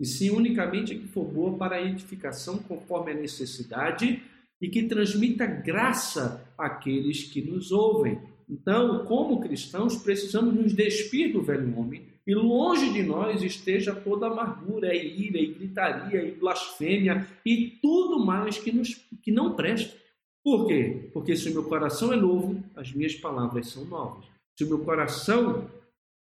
e 0.00 0.04
sim 0.04 0.30
unicamente 0.30 0.92
a 0.92 0.98
que 0.98 1.06
for 1.06 1.24
boa 1.24 1.56
para 1.56 1.76
a 1.76 1.82
edificação 1.82 2.58
conforme 2.58 3.12
a 3.12 3.14
necessidade 3.14 4.20
e 4.60 4.68
que 4.68 4.82
transmita 4.82 5.46
graça 5.46 6.44
àqueles 6.58 7.22
que 7.22 7.40
nos 7.40 7.70
ouvem. 7.70 8.20
Então, 8.48 9.04
como 9.04 9.40
cristãos, 9.40 9.96
precisamos 9.96 10.54
nos 10.54 10.72
despir 10.72 11.32
do 11.32 11.42
velho 11.42 11.76
homem 11.78 12.06
e 12.26 12.34
longe 12.34 12.92
de 12.92 13.02
nós 13.02 13.42
esteja 13.42 13.94
toda 13.94 14.26
amargura, 14.26 14.92
e 14.94 15.28
ira, 15.28 15.38
e 15.38 15.46
gritaria, 15.46 16.22
e 16.24 16.32
blasfêmia 16.32 17.26
e 17.44 17.78
tudo 17.80 18.18
mais 18.18 18.58
que, 18.58 18.72
nos, 18.72 18.94
que 19.22 19.30
não 19.30 19.54
presta. 19.54 19.96
Por 20.42 20.66
quê? 20.66 21.08
Porque 21.12 21.36
se 21.36 21.48
o 21.48 21.52
meu 21.52 21.64
coração 21.64 22.12
é 22.12 22.16
novo, 22.16 22.62
as 22.74 22.92
minhas 22.92 23.14
palavras 23.14 23.68
são 23.68 23.84
novas. 23.84 24.24
Se 24.56 24.64
o 24.64 24.68
meu 24.68 24.80
coração 24.80 25.68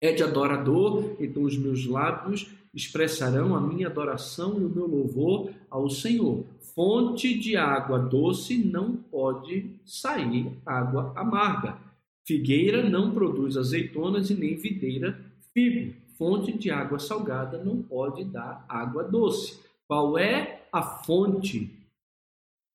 é 0.02 0.12
de 0.12 0.24
adorador, 0.24 1.16
então 1.20 1.44
os 1.44 1.58
meus 1.58 1.86
lábios 1.86 2.50
expressarão 2.74 3.54
a 3.56 3.60
minha 3.60 3.88
adoração 3.88 4.62
e 4.62 4.66
o 4.66 4.70
meu 4.70 4.88
louvor 4.88 5.52
ao 5.70 5.90
Senhor. 5.90 6.46
Fonte 6.74 7.38
de 7.38 7.58
água 7.58 8.00
doce 8.00 8.58
não 8.58 8.96
pode 8.96 9.76
sair 9.86 10.58
água 10.66 11.12
amarga. 11.16 11.91
Figueira 12.26 12.88
não 12.88 13.14
produz 13.14 13.58
azeitonas 13.58 14.30
e 14.30 14.36
nem 14.36 14.56
videira 14.56 15.20
figo. 15.54 15.94
Fonte 16.18 16.56
de 16.58 16.70
água 16.70 17.00
salgada 17.00 17.64
não 17.64 17.82
pode 17.82 18.24
dar 18.24 18.64
água 18.70 19.04
doce. 19.04 19.60
Qual 19.88 20.18
é 20.18 20.64
a 20.72 20.82
fonte 20.82 21.70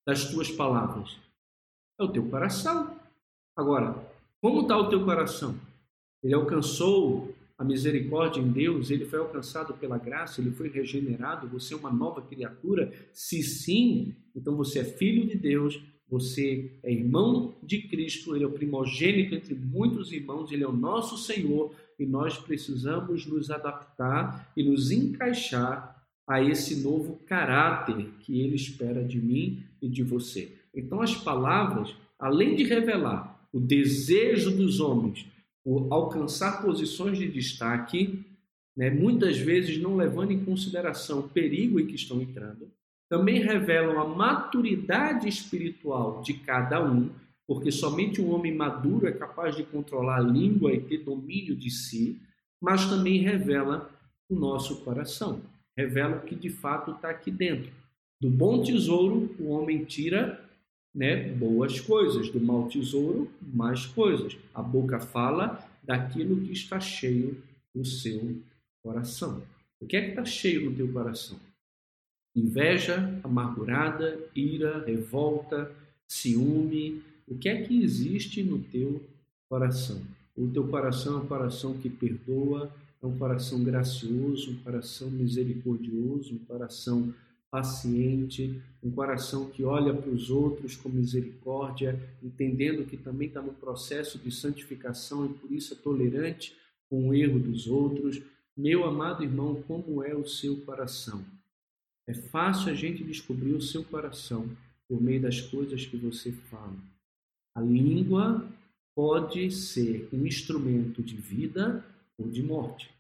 das 0.07 0.31
tuas 0.31 0.51
palavras? 0.51 1.17
É 1.99 2.05
o 2.05 2.09
teu 2.09 2.29
coração. 2.29 2.99
Agora, 3.57 3.95
como 4.43 4.63
está 4.63 4.77
o 4.77 4.89
teu 4.89 5.05
coração? 5.05 5.59
Ele 6.23 6.35
alcançou 6.35 7.35
a 7.59 7.65
misericórdia 7.65 8.41
em 8.41 8.51
Deus, 8.51 8.91
ele 8.91 9.07
foi 9.07 9.19
alcançado 9.19 9.73
pela 9.75 9.97
graça, 9.97 10.41
ele 10.41 10.51
foi 10.51 10.69
regenerado, 10.69 11.49
você 11.49 11.73
é 11.73 11.77
uma 11.77 11.91
nova 11.91 12.21
criatura? 12.21 12.93
Se 13.13 13.43
sim, 13.43 14.15
então 14.35 14.55
você 14.55 14.81
é 14.81 14.85
filho 14.85 15.27
de 15.27 15.37
Deus, 15.37 15.81
você 16.09 16.71
é 16.83 16.93
irmão 16.93 17.55
de 17.63 17.83
Cristo, 17.83 18.35
ele 18.35 18.45
é 18.45 18.47
o 18.47 18.53
primogênito 18.53 19.35
entre 19.35 19.55
muitos 19.55 20.13
irmãos, 20.13 20.53
ele 20.53 20.63
é 20.63 20.69
o 20.69 20.73
nosso 20.73 21.19
Senhor 21.19 21.75
e 21.99 22.07
nós 22.07 22.39
precisamos 22.39 23.27
nos 23.27 23.51
adaptar 23.51 24.53
e 24.57 24.63
nos 24.63 24.91
encaixar 24.91 25.97
a 26.27 26.43
esse 26.43 26.77
novo 26.83 27.21
caráter 27.27 28.09
que 28.21 28.41
ele 28.41 28.57
espera 28.57 29.03
de 29.03 29.21
mim 29.21 29.63
e 29.81 29.89
de 29.89 30.03
você. 30.03 30.53
Então, 30.75 31.01
as 31.01 31.15
palavras, 31.15 31.95
além 32.19 32.55
de 32.55 32.65
revelar 32.65 33.49
o 33.53 33.61
desejo 33.61 34.55
dos 34.57 34.81
homens 34.81 35.27
por 35.65 35.87
alcançar 35.91 36.63
posições 36.63 37.19
de 37.19 37.29
destaque, 37.29 38.25
né, 38.77 38.91
muitas 38.91 39.39
vezes 39.39 39.79
não 39.79 39.97
levando 39.97 40.33
em 40.33 40.45
consideração 40.45 41.21
o 41.21 41.29
perigo 41.29 41.81
em 41.81 41.87
que 41.87 41.95
estão 41.95 42.21
entrando, 42.21 42.71
também 43.09 43.41
revelam 43.41 44.01
a 44.01 44.05
maturidade 44.07 45.29
espiritual 45.29 46.21
de 46.23 46.35
cada 46.35 46.83
um, 46.83 47.11
porque 47.47 47.71
somente 47.71 48.21
um 48.21 48.35
homem 48.35 48.55
maduro 48.55 49.07
é 49.07 49.13
capaz 49.13 49.55
de 49.55 49.63
controlar 49.63 50.17
a 50.17 50.21
língua 50.21 50.73
e 50.73 50.81
ter 50.81 50.99
domínio 50.99 51.55
de 51.55 51.71
si, 51.71 52.21
mas 52.61 52.87
também 52.87 53.19
revela 53.19 53.91
o 54.29 54.35
nosso 54.35 54.83
coração, 54.83 55.41
revela 55.77 56.17
o 56.17 56.23
que 56.23 56.35
de 56.35 56.51
fato 56.51 56.93
está 56.93 57.11
aqui 57.11 57.31
dentro. 57.31 57.71
Do 58.21 58.31
bom 58.31 58.63
tesouro, 58.63 59.35
o 59.39 59.51
homem 59.51 59.85
tira 59.85 60.43
né, 60.95 61.29
boas 61.29 61.79
coisas, 61.79 62.31
do 62.31 62.41
mau 62.41 62.67
tesouro, 62.69 63.31
mais 63.41 63.85
coisas. 63.85 64.37
A 64.55 64.63
boca 64.63 64.99
fala 64.99 65.63
daquilo 65.83 66.41
que 66.41 66.53
está 66.53 66.81
cheio 66.81 67.41
no 67.75 67.85
seu 67.85 68.41
coração. 68.83 69.43
O 69.79 69.87
que 69.87 69.97
é 69.97 70.01
que 70.01 70.09
está 70.11 70.25
cheio 70.25 70.71
no 70.71 70.75
teu 70.75 70.91
coração? 70.91 71.39
Inveja, 72.37 73.19
amargurada, 73.25 74.21
ira, 74.35 74.85
revolta, 74.85 75.73
ciúme. 76.07 77.03
O 77.27 77.35
que 77.35 77.49
é 77.49 77.63
que 77.63 77.83
existe 77.83 78.43
no 78.43 78.59
teu 78.59 79.03
coração? 79.49 80.03
O 80.37 80.47
teu 80.47 80.69
coração 80.69 81.15
é 81.15 81.23
um 81.23 81.27
coração 81.27 81.79
que 81.79 81.89
perdoa, 81.89 82.71
é 83.03 83.07
um 83.07 83.17
coração 83.17 83.65
gracioso, 83.65 84.51
um 84.51 84.57
coração 84.57 85.11
misericordioso, 85.11 86.35
um 86.35 86.39
coração 86.39 87.15
paciente, 87.51 88.61
um 88.83 88.91
coração 88.91 89.49
que 89.49 89.65
olha 89.65 89.95
para 89.95 90.11
os 90.11 90.29
outros 90.29 90.77
com 90.77 90.91
misericórdia, 90.91 91.99
entendendo 92.23 92.85
que 92.85 92.99
também 92.99 93.29
está 93.29 93.41
no 93.41 93.55
processo 93.55 94.19
de 94.19 94.31
santificação 94.31 95.25
e 95.25 95.29
por 95.31 95.51
isso 95.51 95.73
é 95.73 95.77
tolerante 95.77 96.55
com 96.91 97.09
o 97.09 97.15
erro 97.15 97.39
dos 97.39 97.67
outros. 97.67 98.21
Meu 98.55 98.85
amado 98.85 99.25
irmão, 99.25 99.63
como 99.67 100.05
é 100.05 100.15
o 100.15 100.27
seu 100.27 100.59
coração? 100.59 101.25
É 102.09 102.15
fácil 102.15 102.71
a 102.71 102.75
gente 102.75 103.03
descobrir 103.03 103.53
o 103.53 103.61
seu 103.61 103.83
coração 103.83 104.49
por 104.89 105.01
meio 105.01 105.21
das 105.21 105.41
coisas 105.41 105.85
que 105.85 105.97
você 105.97 106.31
fala. 106.33 106.77
A 107.57 107.61
língua 107.61 108.47
pode 108.95 109.51
ser 109.51 110.09
um 110.13 110.27
instrumento 110.27 111.03
de 111.03 111.17
vida 111.17 111.85
ou 112.19 112.29
de 112.29 112.43
morte. 112.43 112.91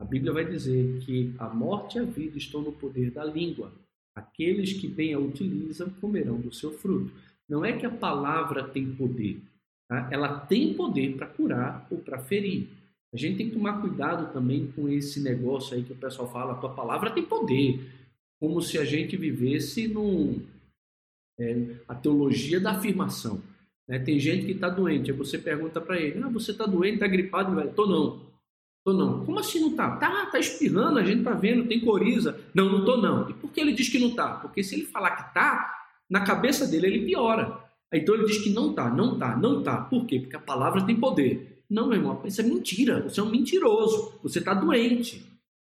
A 0.00 0.04
Bíblia 0.04 0.32
vai 0.32 0.44
dizer 0.44 1.00
que 1.00 1.34
a 1.38 1.48
morte 1.48 1.96
e 1.96 2.00
a 2.00 2.04
vida 2.04 2.38
estão 2.38 2.62
no 2.62 2.72
poder 2.72 3.10
da 3.10 3.24
língua. 3.24 3.72
Aqueles 4.14 4.72
que 4.72 4.88
bem 4.88 5.14
a 5.14 5.18
utilizam 5.18 5.90
comerão 6.00 6.40
do 6.40 6.52
seu 6.52 6.72
fruto. 6.72 7.12
Não 7.48 7.64
é 7.64 7.76
que 7.76 7.86
a 7.86 7.90
palavra 7.90 8.68
tem 8.68 8.94
poder, 8.94 9.42
tá? 9.88 10.08
ela 10.10 10.40
tem 10.40 10.74
poder 10.74 11.16
para 11.16 11.26
curar 11.26 11.86
ou 11.90 11.98
para 11.98 12.18
ferir. 12.18 12.68
A 13.12 13.16
gente 13.16 13.38
tem 13.38 13.48
que 13.48 13.56
tomar 13.56 13.80
cuidado 13.80 14.32
também 14.32 14.70
com 14.72 14.88
esse 14.88 15.20
negócio 15.20 15.74
aí 15.74 15.82
que 15.82 15.92
o 15.92 15.96
pessoal 15.96 16.30
fala: 16.30 16.52
a 16.52 16.56
tua 16.56 16.72
palavra 16.72 17.10
tem 17.10 17.24
poder, 17.24 17.80
como 18.40 18.62
se 18.62 18.78
a 18.78 18.84
gente 18.84 19.16
vivesse 19.16 19.86
num, 19.86 20.40
é, 21.38 21.76
a 21.86 21.94
teologia 21.94 22.58
da 22.58 22.72
afirmação. 22.72 23.42
Né? 23.86 23.98
Tem 23.98 24.18
gente 24.18 24.46
que 24.46 24.52
está 24.52 24.68
doente, 24.68 25.10
aí 25.10 25.16
você 25.16 25.38
pergunta 25.38 25.80
para 25.80 26.00
ele: 26.00 26.22
ah, 26.22 26.28
você 26.28 26.52
está 26.52 26.64
doente, 26.64 26.94
está 26.94 27.06
gripado? 27.06 27.54
Vai, 27.54 27.68
tô 27.68 27.86
não. 27.86 28.30
Tô 28.82 28.94
não. 28.94 29.24
Como 29.26 29.38
assim 29.38 29.60
não 29.60 29.76
tá? 29.76 29.96
Tá, 29.96 30.26
tá 30.26 30.38
espirrando, 30.38 30.98
a 30.98 31.04
gente 31.04 31.22
tá 31.22 31.34
vendo, 31.34 31.68
tem 31.68 31.80
coriza. 31.80 32.40
Não, 32.54 32.70
não 32.70 32.84
tô 32.84 32.96
não. 32.96 33.28
E 33.28 33.34
por 33.34 33.52
que 33.52 33.60
ele 33.60 33.72
diz 33.72 33.90
que 33.90 33.98
não 33.98 34.14
tá? 34.14 34.34
Porque 34.34 34.64
se 34.64 34.74
ele 34.74 34.86
falar 34.86 35.16
que 35.16 35.34
tá, 35.34 35.70
na 36.08 36.24
cabeça 36.24 36.66
dele 36.66 36.86
ele 36.86 37.04
piora. 37.04 37.62
Então 37.92 38.14
ele 38.14 38.24
diz 38.24 38.38
que 38.38 38.50
não 38.50 38.72
tá, 38.72 38.88
não 38.88 39.18
tá, 39.18 39.36
não 39.36 39.62
tá. 39.62 39.82
Por 39.82 40.06
quê? 40.06 40.20
Porque 40.20 40.36
a 40.36 40.40
palavra 40.40 40.86
tem 40.86 40.96
poder. 40.96 41.62
Não, 41.68 41.88
meu 41.88 41.98
irmão, 41.98 42.22
isso 42.24 42.40
é 42.40 42.44
mentira. 42.44 43.02
Você 43.02 43.20
é 43.20 43.22
um 43.22 43.30
mentiroso. 43.30 44.18
Você 44.22 44.38
está 44.38 44.54
doente. 44.54 45.24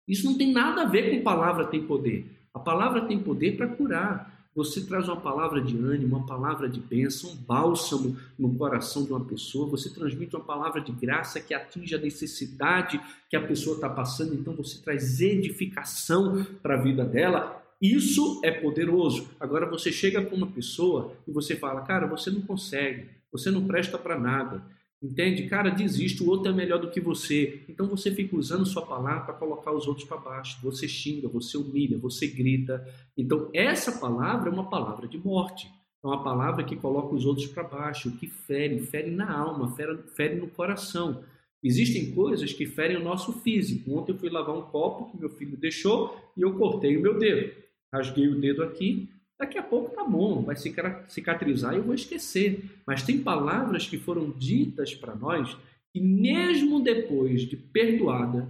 Isso 0.08 0.24
não 0.24 0.36
tem 0.36 0.52
nada 0.52 0.82
a 0.82 0.86
ver 0.86 1.10
com 1.10 1.22
palavra 1.22 1.66
tem 1.66 1.86
poder. 1.86 2.26
A 2.54 2.60
palavra 2.60 3.06
tem 3.06 3.18
poder 3.18 3.56
para 3.56 3.66
curar. 3.66 4.32
Você 4.54 4.86
traz 4.86 5.08
uma 5.08 5.20
palavra 5.20 5.60
de 5.60 5.76
ânimo, 5.76 6.16
uma 6.16 6.26
palavra 6.26 6.68
de 6.68 6.78
bênção, 6.78 7.30
um 7.30 7.34
bálsamo 7.36 8.16
no 8.38 8.54
coração 8.54 9.02
de 9.02 9.10
uma 9.10 9.24
pessoa. 9.24 9.68
Você 9.70 9.90
transmite 9.90 10.36
uma 10.36 10.44
palavra 10.44 10.80
de 10.80 10.92
graça 10.92 11.40
que 11.40 11.52
atinge 11.52 11.92
a 11.96 11.98
necessidade 11.98 13.00
que 13.28 13.36
a 13.36 13.44
pessoa 13.44 13.74
está 13.74 13.90
passando. 13.90 14.32
Então 14.32 14.54
você 14.54 14.80
traz 14.80 15.20
edificação 15.20 16.46
para 16.62 16.74
a 16.74 16.80
vida 16.80 17.04
dela. 17.04 17.60
Isso 17.82 18.40
é 18.44 18.52
poderoso. 18.52 19.28
Agora 19.40 19.68
você 19.68 19.90
chega 19.90 20.22
para 20.22 20.36
uma 20.36 20.46
pessoa 20.46 21.12
e 21.26 21.32
você 21.32 21.56
fala, 21.56 21.80
cara, 21.80 22.06
você 22.06 22.30
não 22.30 22.40
consegue, 22.42 23.08
você 23.32 23.50
não 23.50 23.66
presta 23.66 23.98
para 23.98 24.16
nada. 24.16 24.62
Entende? 25.04 25.46
Cara, 25.46 25.68
desiste, 25.68 26.22
o 26.22 26.28
outro 26.30 26.50
é 26.50 26.54
melhor 26.54 26.80
do 26.80 26.90
que 26.90 26.98
você. 26.98 27.62
Então 27.68 27.86
você 27.86 28.10
fica 28.10 28.34
usando 28.34 28.64
sua 28.64 28.86
palavra 28.86 29.24
para 29.24 29.34
colocar 29.34 29.70
os 29.70 29.86
outros 29.86 30.08
para 30.08 30.16
baixo. 30.16 30.58
Você 30.62 30.88
xinga, 30.88 31.28
você 31.28 31.58
humilha, 31.58 31.98
você 31.98 32.26
grita. 32.26 32.82
Então 33.14 33.50
essa 33.52 34.00
palavra 34.00 34.48
é 34.48 34.52
uma 34.52 34.70
palavra 34.70 35.06
de 35.06 35.18
morte. 35.18 35.70
É 36.02 36.06
uma 36.06 36.24
palavra 36.24 36.64
que 36.64 36.74
coloca 36.74 37.14
os 37.14 37.26
outros 37.26 37.46
para 37.48 37.62
baixo, 37.62 38.12
que 38.12 38.26
fere, 38.26 38.78
fere 38.78 39.10
na 39.10 39.30
alma, 39.30 39.76
fere, 39.76 39.98
fere 40.14 40.36
no 40.36 40.48
coração. 40.48 41.22
Existem 41.62 42.14
coisas 42.14 42.54
que 42.54 42.64
ferem 42.64 42.96
o 42.96 43.04
nosso 43.04 43.30
físico. 43.40 43.94
Ontem 43.94 44.12
eu 44.12 44.18
fui 44.18 44.30
lavar 44.30 44.56
um 44.56 44.62
copo 44.62 45.10
que 45.10 45.20
meu 45.20 45.28
filho 45.28 45.58
deixou 45.58 46.18
e 46.34 46.40
eu 46.40 46.54
cortei 46.54 46.96
o 46.96 47.02
meu 47.02 47.18
dedo. 47.18 47.52
Rasguei 47.92 48.26
o 48.26 48.40
dedo 48.40 48.62
aqui, 48.62 49.10
Daqui 49.38 49.58
a 49.58 49.62
pouco 49.62 49.94
tá 49.94 50.04
bom, 50.04 50.42
vai 50.42 50.56
cicatrizar 50.56 51.74
e 51.74 51.78
eu 51.78 51.82
vou 51.82 51.94
esquecer. 51.94 52.64
Mas 52.86 53.02
tem 53.02 53.22
palavras 53.22 53.86
que 53.86 53.98
foram 53.98 54.30
ditas 54.30 54.94
para 54.94 55.14
nós 55.14 55.56
que 55.92 56.00
mesmo 56.00 56.82
depois 56.82 57.42
de 57.42 57.56
perdoada, 57.56 58.48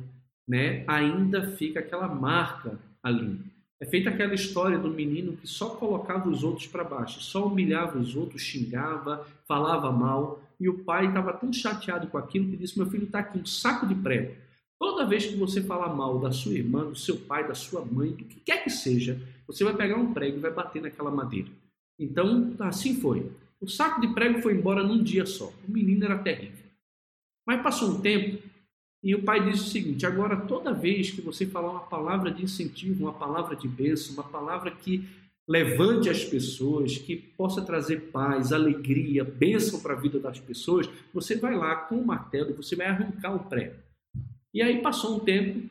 né, 0.49 0.85
ainda 0.87 1.53
fica 1.53 1.81
aquela 1.81 2.09
marca 2.09 2.79
ali. 3.03 3.39
É 3.81 3.87
feita 3.87 4.09
aquela 4.09 4.35
história 4.35 4.79
do 4.79 4.91
menino 4.91 5.37
que 5.37 5.47
só 5.47 5.71
colocava 5.71 6.29
os 6.29 6.43
outros 6.43 6.67
para 6.67 6.85
baixo, 6.85 7.21
só 7.21 7.47
humilhava 7.47 7.99
os 7.99 8.17
outros, 8.17 8.41
xingava, 8.41 9.27
falava 9.47 9.93
mal, 9.93 10.43
e 10.59 10.69
o 10.69 10.85
pai 10.85 11.07
estava 11.07 11.33
tão 11.33 11.53
chateado 11.53 12.07
com 12.07 12.17
aquilo 12.17 12.49
que 12.49 12.57
disse: 12.57 12.79
Meu 12.79 12.89
filho 12.89 13.05
está 13.05 13.19
aqui 13.19 13.39
um 13.39 13.45
saco 13.45 13.87
de 13.87 13.95
prego. 13.95 14.35
Toda 14.85 15.07
vez 15.07 15.25
que 15.25 15.35
você 15.35 15.63
falar 15.63 15.95
mal 15.95 16.19
da 16.19 16.31
sua 16.31 16.53
irmã, 16.53 16.85
do 16.85 16.95
seu 16.95 17.17
pai, 17.17 17.49
da 17.49 17.55
sua 17.55 17.83
mãe, 17.83 18.11
do 18.11 18.23
que 18.23 18.39
quer 18.41 18.63
que 18.63 18.69
seja, 18.69 19.19
você 19.47 19.65
vai 19.65 19.75
pegar 19.75 19.97
um 19.97 20.13
prego 20.13 20.37
e 20.37 20.41
vai 20.41 20.53
bater 20.53 20.83
naquela 20.83 21.11
madeira. 21.11 21.49
Então, 21.99 22.55
assim 22.59 23.01
foi. 23.01 23.33
O 23.59 23.67
saco 23.67 23.99
de 23.99 24.09
prego 24.09 24.43
foi 24.43 24.53
embora 24.53 24.85
num 24.85 25.03
dia 25.03 25.25
só. 25.25 25.51
O 25.67 25.73
menino 25.73 26.05
era 26.05 26.19
terrível. 26.19 26.67
Mas 27.47 27.63
passou 27.63 27.93
um 27.93 28.01
tempo 28.03 28.43
e 29.03 29.15
o 29.15 29.23
pai 29.23 29.51
disse 29.51 29.63
o 29.63 29.71
seguinte: 29.71 30.05
agora, 30.05 30.37
toda 30.37 30.75
vez 30.75 31.11
que 31.11 31.23
você 31.23 31.47
falar 31.47 31.71
uma 31.71 31.87
palavra 31.87 32.31
de 32.31 32.45
incentivo, 32.45 33.05
uma 33.05 33.15
palavra 33.15 33.57
de 33.57 33.67
bênção, 33.67 34.13
uma 34.13 34.25
palavra 34.25 34.71
que 34.71 35.09
levante 35.49 36.11
as 36.11 36.23
pessoas, 36.23 36.99
que 36.99 37.17
possa 37.17 37.63
trazer 37.63 38.11
paz, 38.13 38.53
alegria, 38.53 39.25
bênção 39.25 39.81
para 39.81 39.95
a 39.95 39.99
vida 39.99 40.21
das 40.21 40.39
pessoas, 40.39 40.87
você 41.15 41.37
vai 41.37 41.57
lá 41.57 41.75
com 41.75 41.97
o 41.97 42.07
martelo 42.07 42.53
você 42.53 42.77
vai 42.77 42.89
arrancar 42.89 43.35
o 43.35 43.39
prego. 43.39 43.84
E 44.55 44.63
aí 44.63 44.81
passou 44.81 45.17
um 45.17 45.19
tempo, 45.19 45.69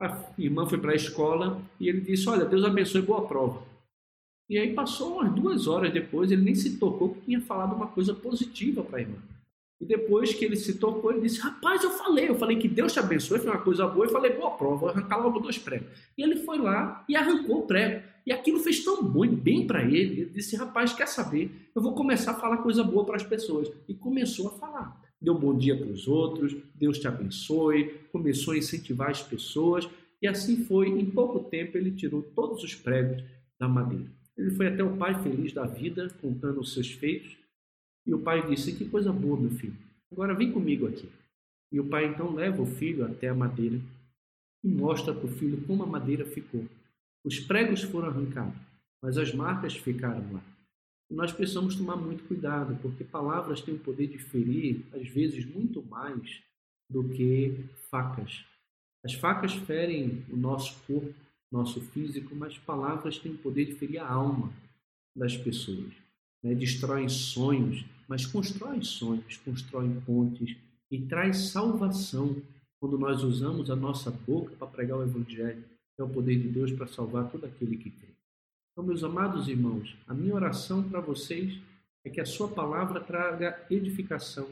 a 0.00 0.24
irmã 0.36 0.66
foi 0.66 0.78
para 0.78 0.90
a 0.90 0.96
escola 0.96 1.62
e 1.78 1.88
ele 1.88 2.00
disse: 2.00 2.28
Olha, 2.28 2.44
Deus 2.44 2.64
abençoe, 2.64 3.00
boa 3.00 3.24
prova. 3.24 3.62
E 4.50 4.58
aí 4.58 4.74
passou 4.74 5.14
umas 5.14 5.32
duas 5.32 5.66
horas 5.68 5.92
depois, 5.92 6.32
ele 6.32 6.42
nem 6.42 6.54
se 6.54 6.76
tocou 6.76 7.14
que 7.14 7.20
tinha 7.20 7.40
falado 7.40 7.74
uma 7.74 7.86
coisa 7.86 8.12
positiva 8.12 8.82
para 8.82 8.98
a 8.98 9.00
irmã. 9.02 9.18
E 9.80 9.84
depois 9.84 10.34
que 10.34 10.44
ele 10.44 10.56
se 10.56 10.74
tocou, 10.74 11.12
ele 11.12 11.20
disse: 11.20 11.40
Rapaz, 11.40 11.84
eu 11.84 11.90
falei, 11.90 12.28
eu 12.28 12.34
falei 12.34 12.58
que 12.58 12.66
Deus 12.66 12.92
te 12.92 12.98
abençoe, 12.98 13.38
foi 13.38 13.50
uma 13.50 13.60
coisa 13.60 13.86
boa, 13.86 14.06
e 14.06 14.10
falei: 14.10 14.32
Boa 14.32 14.50
prova, 14.50 14.76
vou 14.76 14.88
arrancar 14.88 15.18
logo 15.18 15.38
dois 15.38 15.56
pregos. 15.56 15.88
E 16.18 16.22
ele 16.22 16.36
foi 16.36 16.58
lá 16.58 17.04
e 17.08 17.14
arrancou 17.14 17.60
o 17.60 17.66
prego. 17.66 18.02
E 18.26 18.32
aquilo 18.32 18.58
fez 18.58 18.82
tão 18.82 19.04
bom, 19.04 19.24
bem 19.28 19.68
para 19.68 19.82
ele. 19.82 20.22
Ele 20.22 20.30
disse: 20.30 20.56
Rapaz, 20.56 20.92
quer 20.92 21.06
saber? 21.06 21.70
Eu 21.74 21.80
vou 21.80 21.94
começar 21.94 22.32
a 22.32 22.34
falar 22.34 22.56
coisa 22.58 22.82
boa 22.82 23.04
para 23.04 23.16
as 23.16 23.22
pessoas. 23.22 23.70
E 23.88 23.94
começou 23.94 24.48
a 24.48 24.52
falar. 24.52 25.05
Deu 25.26 25.34
bom 25.34 25.58
dia 25.58 25.76
para 25.76 25.88
os 25.88 26.06
outros, 26.06 26.54
Deus 26.72 27.00
te 27.00 27.08
abençoe, 27.08 27.98
começou 28.12 28.54
a 28.54 28.58
incentivar 28.58 29.10
as 29.10 29.24
pessoas. 29.24 29.88
E 30.22 30.28
assim 30.28 30.64
foi. 30.64 30.88
Em 30.88 31.04
pouco 31.04 31.40
tempo, 31.40 31.76
ele 31.76 31.90
tirou 31.90 32.22
todos 32.22 32.62
os 32.62 32.76
pregos 32.76 33.24
da 33.58 33.66
madeira. 33.66 34.06
Ele 34.38 34.52
foi 34.52 34.68
até 34.68 34.84
o 34.84 34.96
pai 34.96 35.20
feliz 35.24 35.52
da 35.52 35.66
vida, 35.66 36.08
contando 36.22 36.60
os 36.60 36.72
seus 36.72 36.92
feitos. 36.92 37.36
E 38.06 38.14
o 38.14 38.20
pai 38.20 38.48
disse: 38.48 38.72
Que 38.72 38.84
coisa 38.84 39.12
boa, 39.12 39.36
meu 39.36 39.50
filho. 39.50 39.74
Agora 40.12 40.32
vem 40.32 40.52
comigo 40.52 40.86
aqui. 40.86 41.08
E 41.72 41.80
o 41.80 41.84
pai 41.88 42.06
então 42.06 42.32
leva 42.32 42.62
o 42.62 42.66
filho 42.66 43.04
até 43.04 43.28
a 43.28 43.34
madeira 43.34 43.80
e 44.62 44.68
mostra 44.68 45.12
para 45.12 45.26
o 45.26 45.32
filho 45.32 45.60
como 45.66 45.82
a 45.82 45.86
madeira 45.86 46.24
ficou. 46.24 46.64
Os 47.24 47.40
pregos 47.40 47.82
foram 47.82 48.10
arrancados, 48.10 48.54
mas 49.02 49.18
as 49.18 49.34
marcas 49.34 49.74
ficaram 49.74 50.24
lá. 50.32 50.40
Nós 51.10 51.32
precisamos 51.32 51.76
tomar 51.76 51.96
muito 51.96 52.24
cuidado, 52.24 52.76
porque 52.82 53.04
palavras 53.04 53.60
têm 53.60 53.74
o 53.74 53.78
poder 53.78 54.08
de 54.08 54.18
ferir, 54.18 54.84
às 54.92 55.08
vezes, 55.08 55.44
muito 55.44 55.82
mais 55.84 56.42
do 56.90 57.04
que 57.04 57.64
facas. 57.90 58.44
As 59.04 59.14
facas 59.14 59.54
ferem 59.54 60.24
o 60.28 60.36
nosso 60.36 60.76
corpo, 60.86 61.14
nosso 61.50 61.80
físico, 61.80 62.34
mas 62.34 62.58
palavras 62.58 63.18
têm 63.18 63.32
o 63.32 63.38
poder 63.38 63.66
de 63.66 63.74
ferir 63.74 64.00
a 64.00 64.08
alma 64.08 64.52
das 65.14 65.36
pessoas. 65.36 65.92
Né? 66.42 66.54
Destroem 66.54 67.08
sonhos, 67.08 67.84
mas 68.08 68.26
constroem 68.26 68.82
sonhos, 68.82 69.36
constroem 69.38 70.00
pontes 70.00 70.56
e 70.90 71.00
traz 71.02 71.50
salvação 71.50 72.36
quando 72.80 72.98
nós 72.98 73.22
usamos 73.22 73.70
a 73.70 73.76
nossa 73.76 74.10
boca 74.10 74.54
para 74.56 74.66
pregar 74.66 74.98
o 74.98 75.02
Evangelho 75.02 75.64
é 75.98 76.02
o 76.02 76.08
poder 76.08 76.38
de 76.38 76.48
Deus 76.48 76.72
para 76.72 76.86
salvar 76.86 77.30
todo 77.30 77.46
aquele 77.46 77.76
que 77.76 77.90
crê. 77.90 78.15
Então, 78.76 78.84
meus 78.84 79.02
amados 79.02 79.48
irmãos, 79.48 79.96
a 80.06 80.12
minha 80.12 80.34
oração 80.34 80.86
para 80.86 81.00
vocês 81.00 81.58
é 82.04 82.10
que 82.10 82.20
a 82.20 82.26
sua 82.26 82.46
palavra 82.46 83.00
traga 83.00 83.58
edificação, 83.70 84.50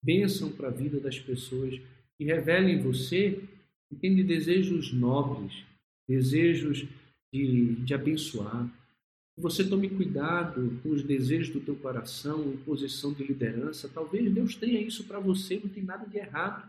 bênção 0.00 0.52
para 0.52 0.68
a 0.68 0.70
vida 0.70 1.00
das 1.00 1.18
pessoas 1.18 1.80
e 2.20 2.24
revele 2.24 2.70
em 2.70 2.80
você, 2.80 3.42
entende, 3.90 4.22
desejos 4.22 4.92
nobres, 4.92 5.64
desejos 6.08 6.86
de, 7.32 7.74
de 7.74 7.92
abençoar. 7.92 8.64
Que 9.34 9.42
você 9.42 9.68
tome 9.68 9.90
cuidado 9.90 10.78
com 10.80 10.90
os 10.90 11.02
desejos 11.02 11.52
do 11.52 11.58
teu 11.58 11.74
coração 11.74 12.52
em 12.52 12.56
posição 12.58 13.12
de 13.12 13.24
liderança. 13.24 13.90
Talvez 13.92 14.32
Deus 14.32 14.54
tenha 14.54 14.80
isso 14.80 15.02
para 15.02 15.18
você, 15.18 15.58
não 15.58 15.68
tem 15.68 15.82
nada 15.82 16.06
de 16.06 16.16
errado. 16.16 16.64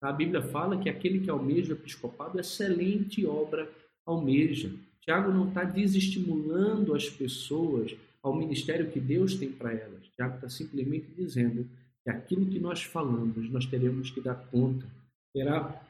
A 0.00 0.12
Bíblia 0.12 0.40
fala 0.40 0.80
que 0.80 0.88
aquele 0.88 1.18
que 1.18 1.30
almeja 1.30 1.72
o 1.72 1.76
episcopado, 1.76 2.38
excelente 2.38 3.26
obra 3.26 3.68
almeja. 4.06 4.70
Tiago 5.04 5.30
não 5.30 5.48
está 5.48 5.64
desestimulando 5.64 6.94
as 6.94 7.08
pessoas 7.10 7.94
ao 8.22 8.34
ministério 8.34 8.90
que 8.90 8.98
Deus 8.98 9.34
tem 9.34 9.52
para 9.52 9.72
elas. 9.72 10.08
Tiago 10.16 10.36
está 10.36 10.48
simplesmente 10.48 11.08
dizendo 11.14 11.68
que 12.02 12.10
aquilo 12.10 12.46
que 12.46 12.58
nós 12.58 12.82
falamos, 12.82 13.50
nós 13.50 13.66
teremos 13.66 14.10
que 14.10 14.20
dar 14.20 14.34
conta. 14.50 14.86
Terá, 15.34 15.82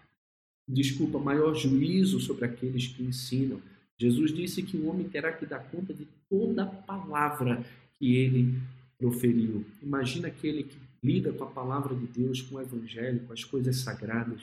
desculpa, 0.68 1.18
maior 1.18 1.54
juízo 1.54 2.18
sobre 2.18 2.44
aqueles 2.44 2.88
que 2.88 3.04
ensinam. 3.04 3.60
Jesus 3.96 4.34
disse 4.34 4.62
que 4.64 4.76
o 4.76 4.88
homem 4.88 5.08
terá 5.08 5.32
que 5.32 5.46
dar 5.46 5.60
conta 5.60 5.94
de 5.94 6.08
toda 6.28 6.66
palavra 6.66 7.64
que 7.96 8.16
ele 8.16 8.58
proferiu. 8.98 9.64
Imagina 9.80 10.26
aquele 10.26 10.64
que 10.64 10.76
lida 11.02 11.32
com 11.32 11.44
a 11.44 11.50
palavra 11.50 11.94
de 11.94 12.06
Deus, 12.06 12.42
com 12.42 12.56
o 12.56 12.60
evangelho, 12.60 13.20
com 13.26 13.32
as 13.32 13.44
coisas 13.44 13.76
sagradas, 13.76 14.40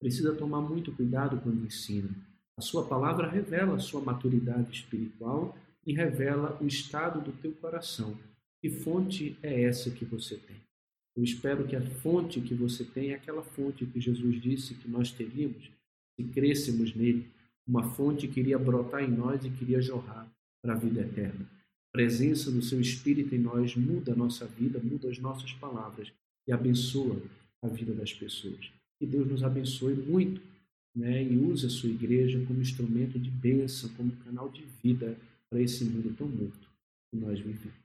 precisa 0.00 0.32
tomar 0.32 0.62
muito 0.62 0.92
cuidado 0.92 1.38
quando 1.42 1.66
ensina. 1.66 2.08
A 2.58 2.62
sua 2.62 2.86
palavra 2.86 3.28
revela 3.28 3.76
a 3.76 3.80
sua 3.80 4.00
maturidade 4.00 4.70
espiritual 4.70 5.56
e 5.86 5.92
revela 5.92 6.58
o 6.60 6.66
estado 6.66 7.20
do 7.20 7.32
teu 7.32 7.52
coração. 7.52 8.16
Que 8.60 8.70
fonte 8.70 9.36
é 9.42 9.62
essa 9.62 9.90
que 9.90 10.04
você 10.04 10.36
tem? 10.36 10.56
Eu 11.16 11.22
espero 11.22 11.66
que 11.66 11.76
a 11.76 11.82
fonte 11.82 12.40
que 12.40 12.54
você 12.54 12.84
tem 12.84 13.10
é 13.10 13.14
aquela 13.14 13.42
fonte 13.42 13.86
que 13.86 14.00
Jesus 14.00 14.40
disse 14.40 14.74
que 14.74 14.88
nós 14.88 15.10
teríamos 15.10 15.70
se 16.16 16.24
crêssemos 16.28 16.94
nele, 16.94 17.28
uma 17.66 17.90
fonte 17.94 18.28
que 18.28 18.40
iria 18.40 18.58
brotar 18.58 19.02
em 19.02 19.10
nós 19.10 19.44
e 19.44 19.50
queria 19.50 19.82
jorrar 19.82 20.28
para 20.62 20.74
a 20.74 20.76
vida 20.76 21.00
eterna 21.00 21.46
presença 21.94 22.50
do 22.50 22.60
seu 22.60 22.80
Espírito 22.80 23.36
em 23.36 23.38
nós 23.38 23.76
muda 23.76 24.12
a 24.12 24.16
nossa 24.16 24.44
vida, 24.46 24.80
muda 24.82 25.08
as 25.08 25.16
nossas 25.20 25.52
palavras 25.52 26.12
e 26.44 26.52
abençoa 26.52 27.22
a 27.62 27.68
vida 27.68 27.94
das 27.94 28.12
pessoas. 28.12 28.72
Que 28.98 29.06
Deus 29.06 29.28
nos 29.28 29.44
abençoe 29.44 29.94
muito 29.94 30.42
né, 30.94 31.22
e 31.22 31.36
use 31.36 31.66
a 31.66 31.70
sua 31.70 31.90
igreja 31.90 32.44
como 32.46 32.60
instrumento 32.60 33.18
de 33.18 33.30
bênção, 33.30 33.90
como 33.96 34.12
canal 34.24 34.48
de 34.48 34.64
vida 34.82 35.18
para 35.50 35.60
esse 35.60 35.84
mundo 35.84 36.14
tão 36.16 36.28
morto 36.28 36.68
que 37.10 37.16
nós 37.16 37.38
vivemos. 37.38 37.78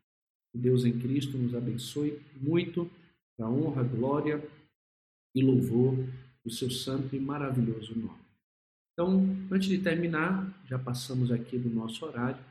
Que 0.52 0.58
Deus 0.58 0.86
em 0.86 0.98
Cristo 1.00 1.38
nos 1.38 1.56
abençoe 1.56 2.20
muito, 2.40 2.90
para 3.38 3.50
honra, 3.50 3.84
glória 3.84 4.44
e 5.36 5.42
louvor 5.42 5.96
do 6.44 6.52
seu 6.52 6.70
santo 6.70 7.16
e 7.16 7.20
maravilhoso 7.20 7.98
nome. 7.98 8.20
Então, 8.94 9.24
antes 9.50 9.70
de 9.70 9.80
terminar, 9.80 10.62
já 10.68 10.78
passamos 10.78 11.32
aqui 11.32 11.58
do 11.58 11.70
nosso 11.70 12.06
horário, 12.06 12.44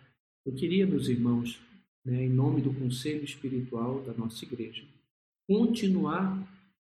eu 0.46 0.54
queria, 0.54 0.86
meus 0.86 1.08
irmãos, 1.08 1.60
né, 2.04 2.24
em 2.24 2.30
nome 2.30 2.62
do 2.62 2.72
conselho 2.72 3.22
espiritual 3.22 4.02
da 4.02 4.14
nossa 4.14 4.44
igreja, 4.44 4.82
continuar 5.46 6.42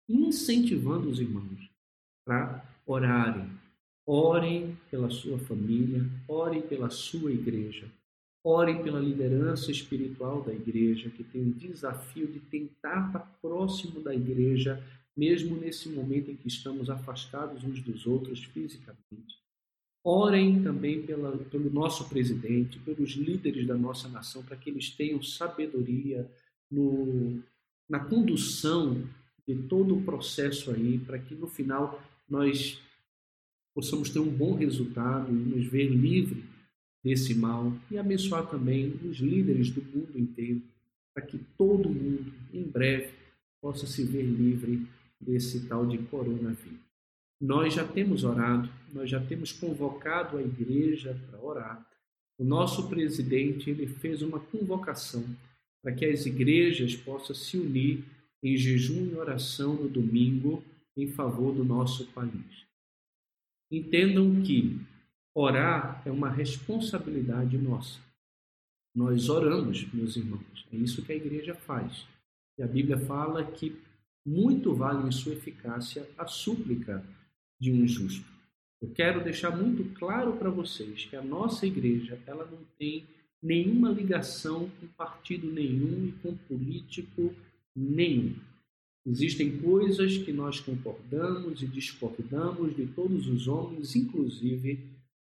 incentivando 0.08 1.08
os 1.08 1.20
irmãos 1.20 1.70
para 2.26 2.64
orarem. 2.86 3.50
Orem 4.06 4.76
pela 4.90 5.08
sua 5.08 5.38
família, 5.38 6.04
orem 6.28 6.60
pela 6.60 6.90
sua 6.90 7.32
igreja, 7.32 7.86
orem 8.44 8.82
pela 8.82 9.00
liderança 9.00 9.70
espiritual 9.70 10.42
da 10.42 10.52
igreja, 10.52 11.08
que 11.08 11.24
tem 11.24 11.40
o 11.42 11.54
desafio 11.54 12.26
de 12.26 12.38
tentar 12.38 13.06
estar 13.06 13.38
próximo 13.40 14.00
da 14.00 14.14
igreja, 14.14 14.82
mesmo 15.16 15.56
nesse 15.56 15.88
momento 15.88 16.30
em 16.30 16.36
que 16.36 16.48
estamos 16.48 16.90
afastados 16.90 17.64
uns 17.64 17.80
dos 17.80 18.06
outros 18.06 18.44
fisicamente. 18.44 19.42
Orem 20.04 20.62
também 20.62 21.00
pela, 21.00 21.38
pelo 21.38 21.70
nosso 21.70 22.06
presidente, 22.10 22.78
pelos 22.80 23.12
líderes 23.12 23.66
da 23.66 23.74
nossa 23.74 24.06
nação, 24.06 24.42
para 24.42 24.56
que 24.56 24.68
eles 24.68 24.90
tenham 24.90 25.22
sabedoria 25.22 26.30
no, 26.70 27.42
na 27.88 28.00
condução 28.00 29.02
de 29.48 29.54
todo 29.62 29.96
o 29.96 30.02
processo 30.02 30.70
aí, 30.70 30.98
para 30.98 31.18
que 31.18 31.34
no 31.34 31.46
final 31.46 32.02
nós 32.28 32.80
possamos 33.74 34.10
ter 34.10 34.20
um 34.20 34.30
bom 34.30 34.54
resultado 34.54 35.30
e 35.30 35.34
nos 35.34 35.66
ver 35.66 35.88
livre 35.88 36.44
desse 37.02 37.34
mal 37.34 37.72
e 37.90 37.98
abençoar 37.98 38.48
também 38.48 38.94
os 39.04 39.18
líderes 39.18 39.70
do 39.70 39.82
mundo 39.82 40.18
inteiro, 40.18 40.62
para 41.12 41.24
que 41.24 41.38
todo 41.56 41.88
mundo, 41.88 42.32
em 42.52 42.62
breve, 42.62 43.12
possa 43.60 43.86
se 43.86 44.04
ver 44.04 44.22
livre 44.22 44.86
desse 45.20 45.66
tal 45.66 45.86
de 45.86 45.98
coronavírus. 45.98 46.80
Nós 47.40 47.74
já 47.74 47.86
temos 47.86 48.24
orado, 48.24 48.70
nós 48.92 49.10
já 49.10 49.20
temos 49.20 49.52
convocado 49.52 50.38
a 50.38 50.42
igreja 50.42 51.18
para 51.28 51.40
orar. 51.40 51.86
O 52.38 52.44
nosso 52.44 52.88
presidente 52.88 53.70
ele 53.70 53.86
fez 53.86 54.22
uma 54.22 54.40
convocação 54.40 55.24
para 55.82 55.92
que 55.92 56.06
as 56.06 56.24
igrejas 56.24 56.96
possam 56.96 57.36
se 57.36 57.58
unir 57.58 58.02
em 58.42 58.56
jejum 58.56 59.10
e 59.10 59.14
oração 59.14 59.74
no 59.74 59.88
domingo 59.88 60.62
em 60.96 61.08
favor 61.08 61.54
do 61.54 61.64
nosso 61.64 62.06
país. 62.08 62.64
Entendam 63.70 64.42
que 64.42 64.80
orar 65.34 66.02
é 66.06 66.10
uma 66.10 66.30
responsabilidade 66.30 67.58
nossa. 67.58 67.98
Nós 68.94 69.28
oramos, 69.28 69.92
meus 69.92 70.16
irmãos, 70.16 70.66
é 70.72 70.76
isso 70.76 71.04
que 71.04 71.12
a 71.12 71.16
igreja 71.16 71.54
faz. 71.54 72.06
E 72.56 72.62
a 72.62 72.66
Bíblia 72.66 72.98
fala 72.98 73.44
que 73.44 73.76
muito 74.24 74.72
vale 74.72 75.08
em 75.08 75.12
sua 75.12 75.32
eficácia 75.32 76.08
a 76.16 76.26
súplica 76.26 77.04
de 77.60 77.72
um 77.72 77.86
justo. 77.86 78.24
Eu 78.80 78.90
quero 78.90 79.24
deixar 79.24 79.50
muito 79.50 79.84
claro 79.98 80.36
para 80.36 80.50
vocês 80.50 81.06
que 81.06 81.16
a 81.16 81.22
nossa 81.22 81.66
igreja 81.66 82.20
ela 82.26 82.44
não 82.44 82.60
tem 82.78 83.04
nenhuma 83.42 83.90
ligação 83.90 84.70
com 84.80 84.86
partido 84.88 85.50
nenhum 85.50 86.06
e 86.06 86.12
com 86.22 86.36
político 86.36 87.34
nenhum. 87.74 88.36
Existem 89.06 89.58
coisas 89.58 90.16
que 90.16 90.32
nós 90.32 90.60
concordamos 90.60 91.62
e 91.62 91.66
discordamos 91.66 92.74
de 92.74 92.86
todos 92.86 93.28
os 93.28 93.46
homens, 93.46 93.94
inclusive 93.94 94.78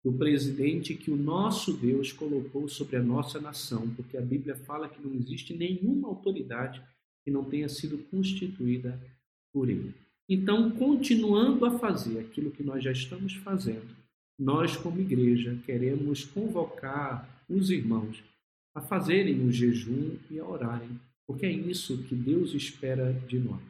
do 0.05 0.13
presidente 0.13 0.95
que 0.95 1.11
o 1.11 1.17
nosso 1.17 1.73
Deus 1.73 2.13
colocou 2.13 2.69
sobre 2.69 2.97
a 2.97 3.03
nossa 3.03 3.41
nação, 3.41 3.89
porque 3.95 4.17
a 4.17 4.23
Bíblia 4.23 4.57
fala 4.57 4.89
que 4.89 5.01
não 5.01 5.15
existe 5.15 5.55
nenhuma 5.55 6.09
autoridade 6.09 6.83
que 7.25 7.31
não 7.31 7.45
tenha 7.45 7.69
sido 7.69 7.99
constituída 8.11 8.99
por 9.53 9.69
ele. 9.69 9.95
Então, 10.29 10.71
continuando 10.71 11.65
a 11.65 11.79
fazer 11.79 12.19
aquilo 12.19 12.51
que 12.51 12.63
nós 12.63 12.83
já 12.83 12.93
estamos 12.93 13.35
fazendo, 13.35 13.97
nós, 14.39 14.77
como 14.77 15.01
igreja, 15.01 15.59
queremos 15.65 16.25
convocar 16.25 17.45
os 17.49 17.71
irmãos 17.71 18.23
a 18.75 18.81
fazerem 18.81 19.45
o 19.45 19.51
jejum 19.51 20.17
e 20.31 20.39
a 20.39 20.45
orarem, 20.45 21.01
porque 21.29 21.45
é 21.45 21.53
isso 21.53 22.03
que 22.05 22.15
Deus 22.15 22.55
espera 22.55 23.13
de 23.29 23.39
nós. 23.39 23.63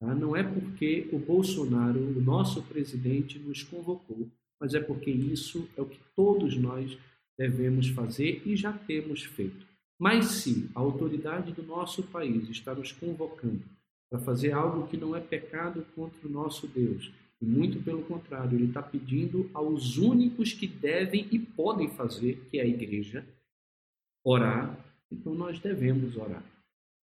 Tá? 0.00 0.12
Não 0.16 0.34
é 0.34 0.42
porque 0.42 1.08
o 1.12 1.18
Bolsonaro, 1.18 2.00
o 2.00 2.20
nosso 2.20 2.60
presidente, 2.64 3.38
nos 3.38 3.62
convocou, 3.62 4.28
mas 4.60 4.74
é 4.74 4.80
porque 4.80 5.10
isso 5.10 5.68
é 5.76 5.80
o 5.80 5.86
que 5.86 6.00
todos 6.16 6.56
nós 6.56 6.98
devemos 7.38 7.86
fazer 7.90 8.42
e 8.44 8.56
já 8.56 8.72
temos 8.72 9.22
feito. 9.22 9.64
Mas 9.96 10.26
se 10.26 10.68
a 10.74 10.80
autoridade 10.80 11.52
do 11.52 11.62
nosso 11.62 12.02
país 12.02 12.50
está 12.50 12.74
nos 12.74 12.90
convocando 12.90 13.62
para 14.10 14.18
fazer 14.18 14.50
algo 14.50 14.88
que 14.88 14.96
não 14.96 15.14
é 15.14 15.20
pecado 15.20 15.86
contra 15.94 16.26
o 16.26 16.30
nosso 16.30 16.66
Deus. 16.66 17.12
E 17.40 17.44
muito 17.44 17.80
pelo 17.82 18.02
contrário, 18.02 18.58
ele 18.58 18.66
está 18.66 18.82
pedindo 18.82 19.48
aos 19.54 19.96
únicos 19.98 20.52
que 20.52 20.66
devem 20.66 21.28
e 21.30 21.38
podem 21.38 21.88
fazer, 21.88 22.44
que 22.50 22.58
é 22.58 22.62
a 22.62 22.66
igreja, 22.66 23.24
orar. 24.24 24.76
Então 25.10 25.32
nós 25.32 25.60
devemos 25.60 26.16
orar. 26.16 26.44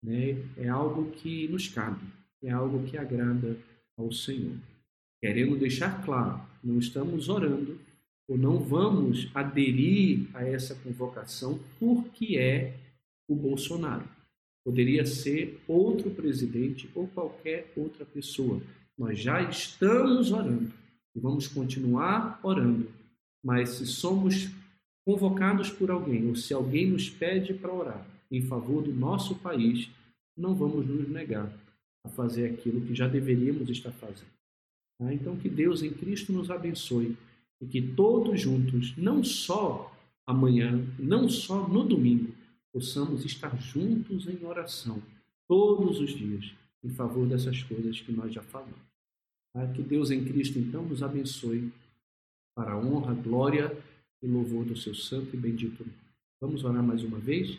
Né? 0.02 0.36
É 0.56 0.68
algo 0.68 1.10
que 1.10 1.48
nos 1.48 1.68
cabe, 1.68 2.06
é 2.42 2.50
algo 2.50 2.84
que 2.84 2.96
agrada 2.96 3.56
ao 3.96 4.12
Senhor. 4.12 4.56
Querendo 5.20 5.58
deixar 5.58 6.04
claro, 6.04 6.40
não 6.62 6.78
estamos 6.78 7.28
orando 7.28 7.78
ou 8.28 8.38
não 8.38 8.58
vamos 8.58 9.28
aderir 9.34 10.28
a 10.34 10.44
essa 10.44 10.74
convocação 10.76 11.58
porque 11.80 12.36
é 12.36 12.74
o 13.28 13.34
Bolsonaro. 13.34 14.08
Poderia 14.64 15.04
ser 15.04 15.60
outro 15.66 16.10
presidente 16.10 16.88
ou 16.94 17.08
qualquer 17.08 17.72
outra 17.76 18.04
pessoa. 18.04 18.60
Nós 18.96 19.18
já 19.18 19.42
estamos 19.42 20.30
orando 20.30 20.72
e 21.16 21.20
vamos 21.20 21.48
continuar 21.48 22.38
orando. 22.42 22.88
Mas 23.42 23.70
se 23.70 23.86
somos 23.86 24.48
convocados 25.06 25.70
por 25.70 25.90
alguém 25.90 26.28
ou 26.28 26.36
se 26.36 26.52
alguém 26.52 26.90
nos 26.90 27.08
pede 27.08 27.54
para 27.54 27.72
orar 27.72 28.17
em 28.30 28.42
favor 28.42 28.82
do 28.82 28.92
nosso 28.92 29.34
país, 29.36 29.88
não 30.36 30.54
vamos 30.54 30.86
nos 30.86 31.08
negar 31.08 31.52
a 32.04 32.08
fazer 32.08 32.46
aquilo 32.46 32.80
que 32.80 32.94
já 32.94 33.08
deveríamos 33.08 33.68
estar 33.70 33.92
fazendo. 33.92 34.30
Tá? 34.98 35.12
Então, 35.12 35.36
que 35.36 35.48
Deus 35.48 35.82
em 35.82 35.90
Cristo 35.90 36.32
nos 36.32 36.50
abençoe 36.50 37.16
e 37.60 37.66
que 37.66 37.82
todos 37.82 38.40
juntos, 38.40 38.96
não 38.96 39.24
só 39.24 39.94
amanhã, 40.26 40.84
não 40.98 41.28
só 41.28 41.66
no 41.66 41.84
domingo, 41.84 42.32
possamos 42.72 43.24
estar 43.24 43.56
juntos 43.60 44.28
em 44.28 44.44
oração 44.44 45.02
todos 45.48 46.00
os 46.00 46.10
dias 46.10 46.52
em 46.84 46.90
favor 46.90 47.26
dessas 47.26 47.62
coisas 47.62 48.00
que 48.00 48.12
nós 48.12 48.32
já 48.32 48.42
falamos. 48.42 48.78
Tá? 49.52 49.66
Que 49.72 49.82
Deus 49.82 50.10
em 50.10 50.24
Cristo 50.24 50.58
então 50.58 50.84
nos 50.84 51.02
abençoe 51.02 51.72
para 52.54 52.72
a 52.72 52.78
honra, 52.78 53.14
glória 53.14 53.76
e 54.22 54.26
louvor 54.26 54.64
do 54.64 54.76
seu 54.76 54.94
santo 54.94 55.34
e 55.34 55.36
bendito 55.36 55.80
nome. 55.80 55.94
Vamos 56.40 56.64
orar 56.64 56.82
mais 56.82 57.02
uma 57.02 57.18
vez? 57.18 57.58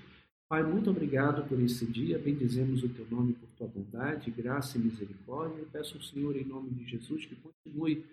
Pai, 0.50 0.64
muito 0.64 0.90
obrigado 0.90 1.48
por 1.48 1.62
esse 1.62 1.86
dia, 1.86 2.18
bendizemos 2.18 2.82
o 2.82 2.90
teu 2.90 3.06
nome 3.12 3.34
por 3.34 3.48
tua 3.52 3.68
bondade, 3.68 4.32
graça 4.32 4.80
e 4.80 4.82
misericórdia. 4.82 5.62
E 5.62 5.66
peço 5.66 5.96
ao 5.96 6.02
Senhor, 6.02 6.36
em 6.36 6.44
nome 6.44 6.72
de 6.72 6.90
Jesus, 6.90 7.24
que 7.24 7.36
continue 7.36 8.04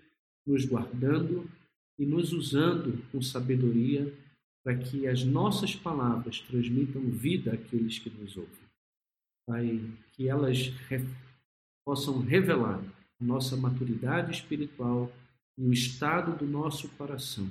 nos 0.46 0.66
guardando 0.66 1.48
e 1.98 2.04
nos 2.04 2.34
usando 2.34 3.02
com 3.10 3.22
sabedoria 3.22 4.12
para 4.62 4.76
que 4.76 5.08
as 5.08 5.24
nossas 5.24 5.74
palavras 5.74 6.40
transmitam 6.40 7.00
vida 7.08 7.54
àqueles 7.54 7.98
que 7.98 8.10
nos 8.10 8.36
ouvem. 8.36 8.66
Pai, 9.48 9.80
que 10.12 10.28
elas 10.28 10.68
re 10.88 11.06
possam 11.86 12.20
revelar 12.20 12.82
nossa 13.18 13.56
maturidade 13.56 14.32
espiritual 14.32 15.10
e 15.56 15.64
o 15.64 15.72
estado 15.72 16.36
do 16.36 16.44
nosso 16.44 16.86
coração. 16.90 17.48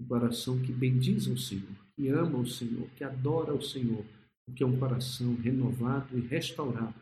Um 0.00 0.06
coração 0.06 0.58
que 0.58 0.72
bendiz 0.72 1.26
o 1.26 1.36
Senhor, 1.36 1.68
que 1.94 2.08
ama 2.08 2.38
o 2.38 2.46
Senhor, 2.46 2.88
que 2.96 3.04
adora 3.04 3.52
o 3.52 3.60
Senhor, 3.60 4.04
porque 4.52 4.62
é 4.62 4.66
um 4.66 4.78
coração 4.78 5.34
renovado 5.36 6.16
e 6.16 6.20
restaurado 6.20 6.94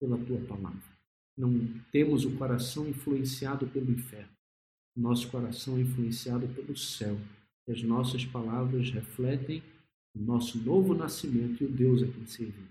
pela 0.00 0.16
tua 0.16 0.40
palavra. 0.40 0.80
Não 1.36 1.68
temos 1.92 2.24
o 2.24 2.30
coração 2.36 2.88
influenciado 2.88 3.66
pelo 3.66 3.92
inferno. 3.92 4.32
Nosso 4.96 5.28
coração 5.30 5.76
é 5.76 5.82
influenciado 5.82 6.48
pelo 6.48 6.74
céu 6.76 7.18
que 7.66 7.72
as 7.72 7.82
nossas 7.82 8.24
palavras 8.24 8.90
refletem 8.90 9.62
o 10.16 10.20
nosso 10.20 10.56
novo 10.58 10.94
nascimento 10.94 11.62
e 11.62 11.66
o 11.66 11.70
Deus 11.70 12.02
a 12.02 12.06
quem 12.06 12.26
servimos. 12.26 12.70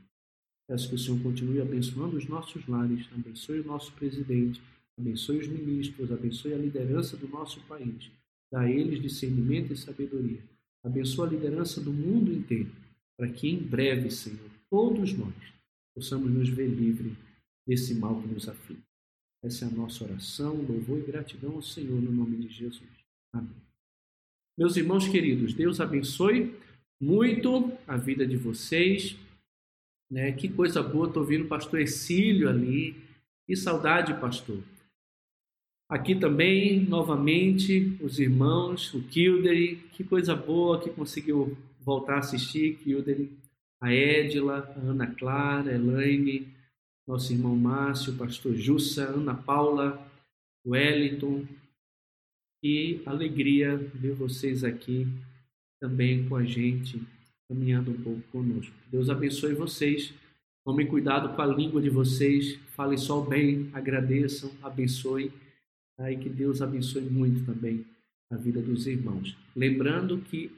Peço 0.67 0.89
que 0.89 0.95
o 0.95 0.99
Senhor 0.99 1.21
continue 1.21 1.61
abençoando 1.61 2.17
os 2.17 2.27
nossos 2.27 2.65
lares, 2.67 3.07
abençoe 3.13 3.59
o 3.59 3.65
nosso 3.65 3.91
presidente, 3.91 4.61
abençoe 4.97 5.39
os 5.39 5.47
ministros, 5.47 6.11
abençoe 6.11 6.53
a 6.53 6.57
liderança 6.57 7.17
do 7.17 7.27
nosso 7.27 7.59
país, 7.61 8.09
dá 8.51 8.61
a 8.61 8.71
eles 8.71 9.01
discernimento 9.01 9.73
e 9.73 9.77
sabedoria. 9.77 10.41
Abençoe 10.83 11.27
a 11.27 11.31
liderança 11.31 11.81
do 11.81 11.91
mundo 11.91 12.31
inteiro, 12.31 12.71
para 13.17 13.29
que 13.29 13.47
em 13.47 13.57
breve, 13.57 14.09
Senhor, 14.09 14.49
todos 14.69 15.13
nós 15.13 15.33
possamos 15.95 16.31
nos 16.31 16.49
ver 16.49 16.67
livres 16.67 17.13
desse 17.67 17.93
mal 17.93 18.19
que 18.21 18.27
nos 18.27 18.49
aflige. 18.49 18.81
Essa 19.43 19.65
é 19.65 19.67
a 19.67 19.71
nossa 19.71 20.03
oração, 20.03 20.55
louvor 20.55 20.99
e 20.99 21.03
gratidão 21.03 21.53
ao 21.55 21.61
Senhor 21.61 22.01
no 22.01 22.11
nome 22.11 22.37
de 22.37 22.47
Jesus. 22.47 22.89
Amém. 23.33 23.49
Meus 24.57 24.77
irmãos 24.77 25.07
queridos, 25.07 25.53
Deus 25.53 25.79
abençoe 25.81 26.55
muito 27.01 27.71
a 27.87 27.97
vida 27.97 28.25
de 28.25 28.37
vocês. 28.37 29.17
Né? 30.09 30.31
Que 30.31 30.47
coisa 30.47 30.81
boa, 30.81 31.07
estou 31.07 31.23
ouvindo 31.23 31.45
o 31.45 31.47
pastor 31.47 31.81
Exílio 31.81 32.49
ali. 32.49 32.95
Que 33.45 33.55
saudade, 33.55 34.13
pastor. 34.21 34.63
Aqui 35.89 36.15
também, 36.15 36.79
novamente, 36.79 37.97
os 38.01 38.19
irmãos, 38.19 38.93
o 38.93 39.03
Kildery, 39.03 39.75
que 39.91 40.03
coisa 40.03 40.35
boa 40.35 40.81
que 40.81 40.89
conseguiu 40.89 41.57
voltar 41.83 42.15
a 42.15 42.19
assistir, 42.19 42.77
Kildery, 42.77 43.31
a 43.81 43.93
Edila, 43.93 44.73
a 44.75 44.79
Ana 44.79 45.07
Clara, 45.07 45.71
a 45.71 45.75
Elaine, 45.75 46.47
nosso 47.07 47.33
irmão 47.33 47.55
Márcio, 47.55 48.13
o 48.13 48.17
pastor 48.17 48.55
Jussa, 48.55 49.03
Ana 49.03 49.35
Paula, 49.35 50.05
Wellington, 50.65 51.45
e 52.63 53.01
alegria 53.05 53.75
ver 53.93 54.13
vocês 54.13 54.63
aqui 54.63 55.05
também 55.81 56.27
com 56.29 56.37
a 56.37 56.45
gente, 56.45 57.01
caminhando 57.49 57.91
um 57.91 58.01
pouco 58.01 58.21
conosco. 58.31 58.73
Deus 58.89 59.09
abençoe 59.09 59.53
vocês. 59.53 60.13
Tomem 60.65 60.87
cuidado 60.87 61.35
com 61.35 61.41
a 61.41 61.45
língua 61.45 61.81
de 61.81 61.89
vocês. 61.89 62.57
Falem 62.69 62.97
só 62.97 63.19
o 63.19 63.25
bem, 63.25 63.69
agradeçam, 63.73 64.49
abençoem. 64.61 65.29
Tá? 65.97 66.09
E 66.09 66.17
que 66.17 66.29
Deus 66.29 66.61
abençoe 66.61 67.03
muito 67.03 67.45
também 67.45 67.85
a 68.31 68.37
vida 68.37 68.61
dos 68.61 68.87
irmãos. 68.87 69.35
Lembrando 69.53 70.19
que 70.19 70.49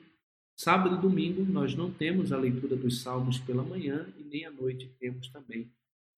sábado 0.56 0.96
e 0.96 1.02
domingo 1.02 1.44
nós 1.46 1.76
não 1.76 1.92
temos 1.92 2.32
a 2.32 2.38
leitura 2.38 2.76
dos 2.76 3.02
salmos 3.02 3.40
pela 3.40 3.64
manhã 3.64 4.08
e 4.18 4.24
nem 4.24 4.46
à 4.46 4.52
noite 4.52 4.92
temos 5.00 5.28
também 5.30 5.70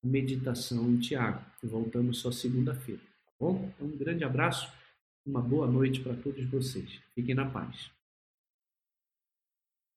a 0.04 0.08
meditação 0.08 0.90
em 0.90 0.98
Tiago. 1.00 1.44
Voltamos 1.64 2.20
só 2.20 2.32
segunda-feira. 2.32 3.02
Tá 3.26 3.32
bom? 3.40 3.72
Então, 3.76 3.88
um 3.88 3.98
grande 3.98 4.24
abraço. 4.24 4.72
Uma 5.26 5.42
boa 5.42 5.68
noite 5.68 6.00
para 6.00 6.16
todos 6.16 6.46
vocês. 6.46 7.02
Fiquem 7.14 7.36
na 7.36 7.46
paz. 7.50 7.92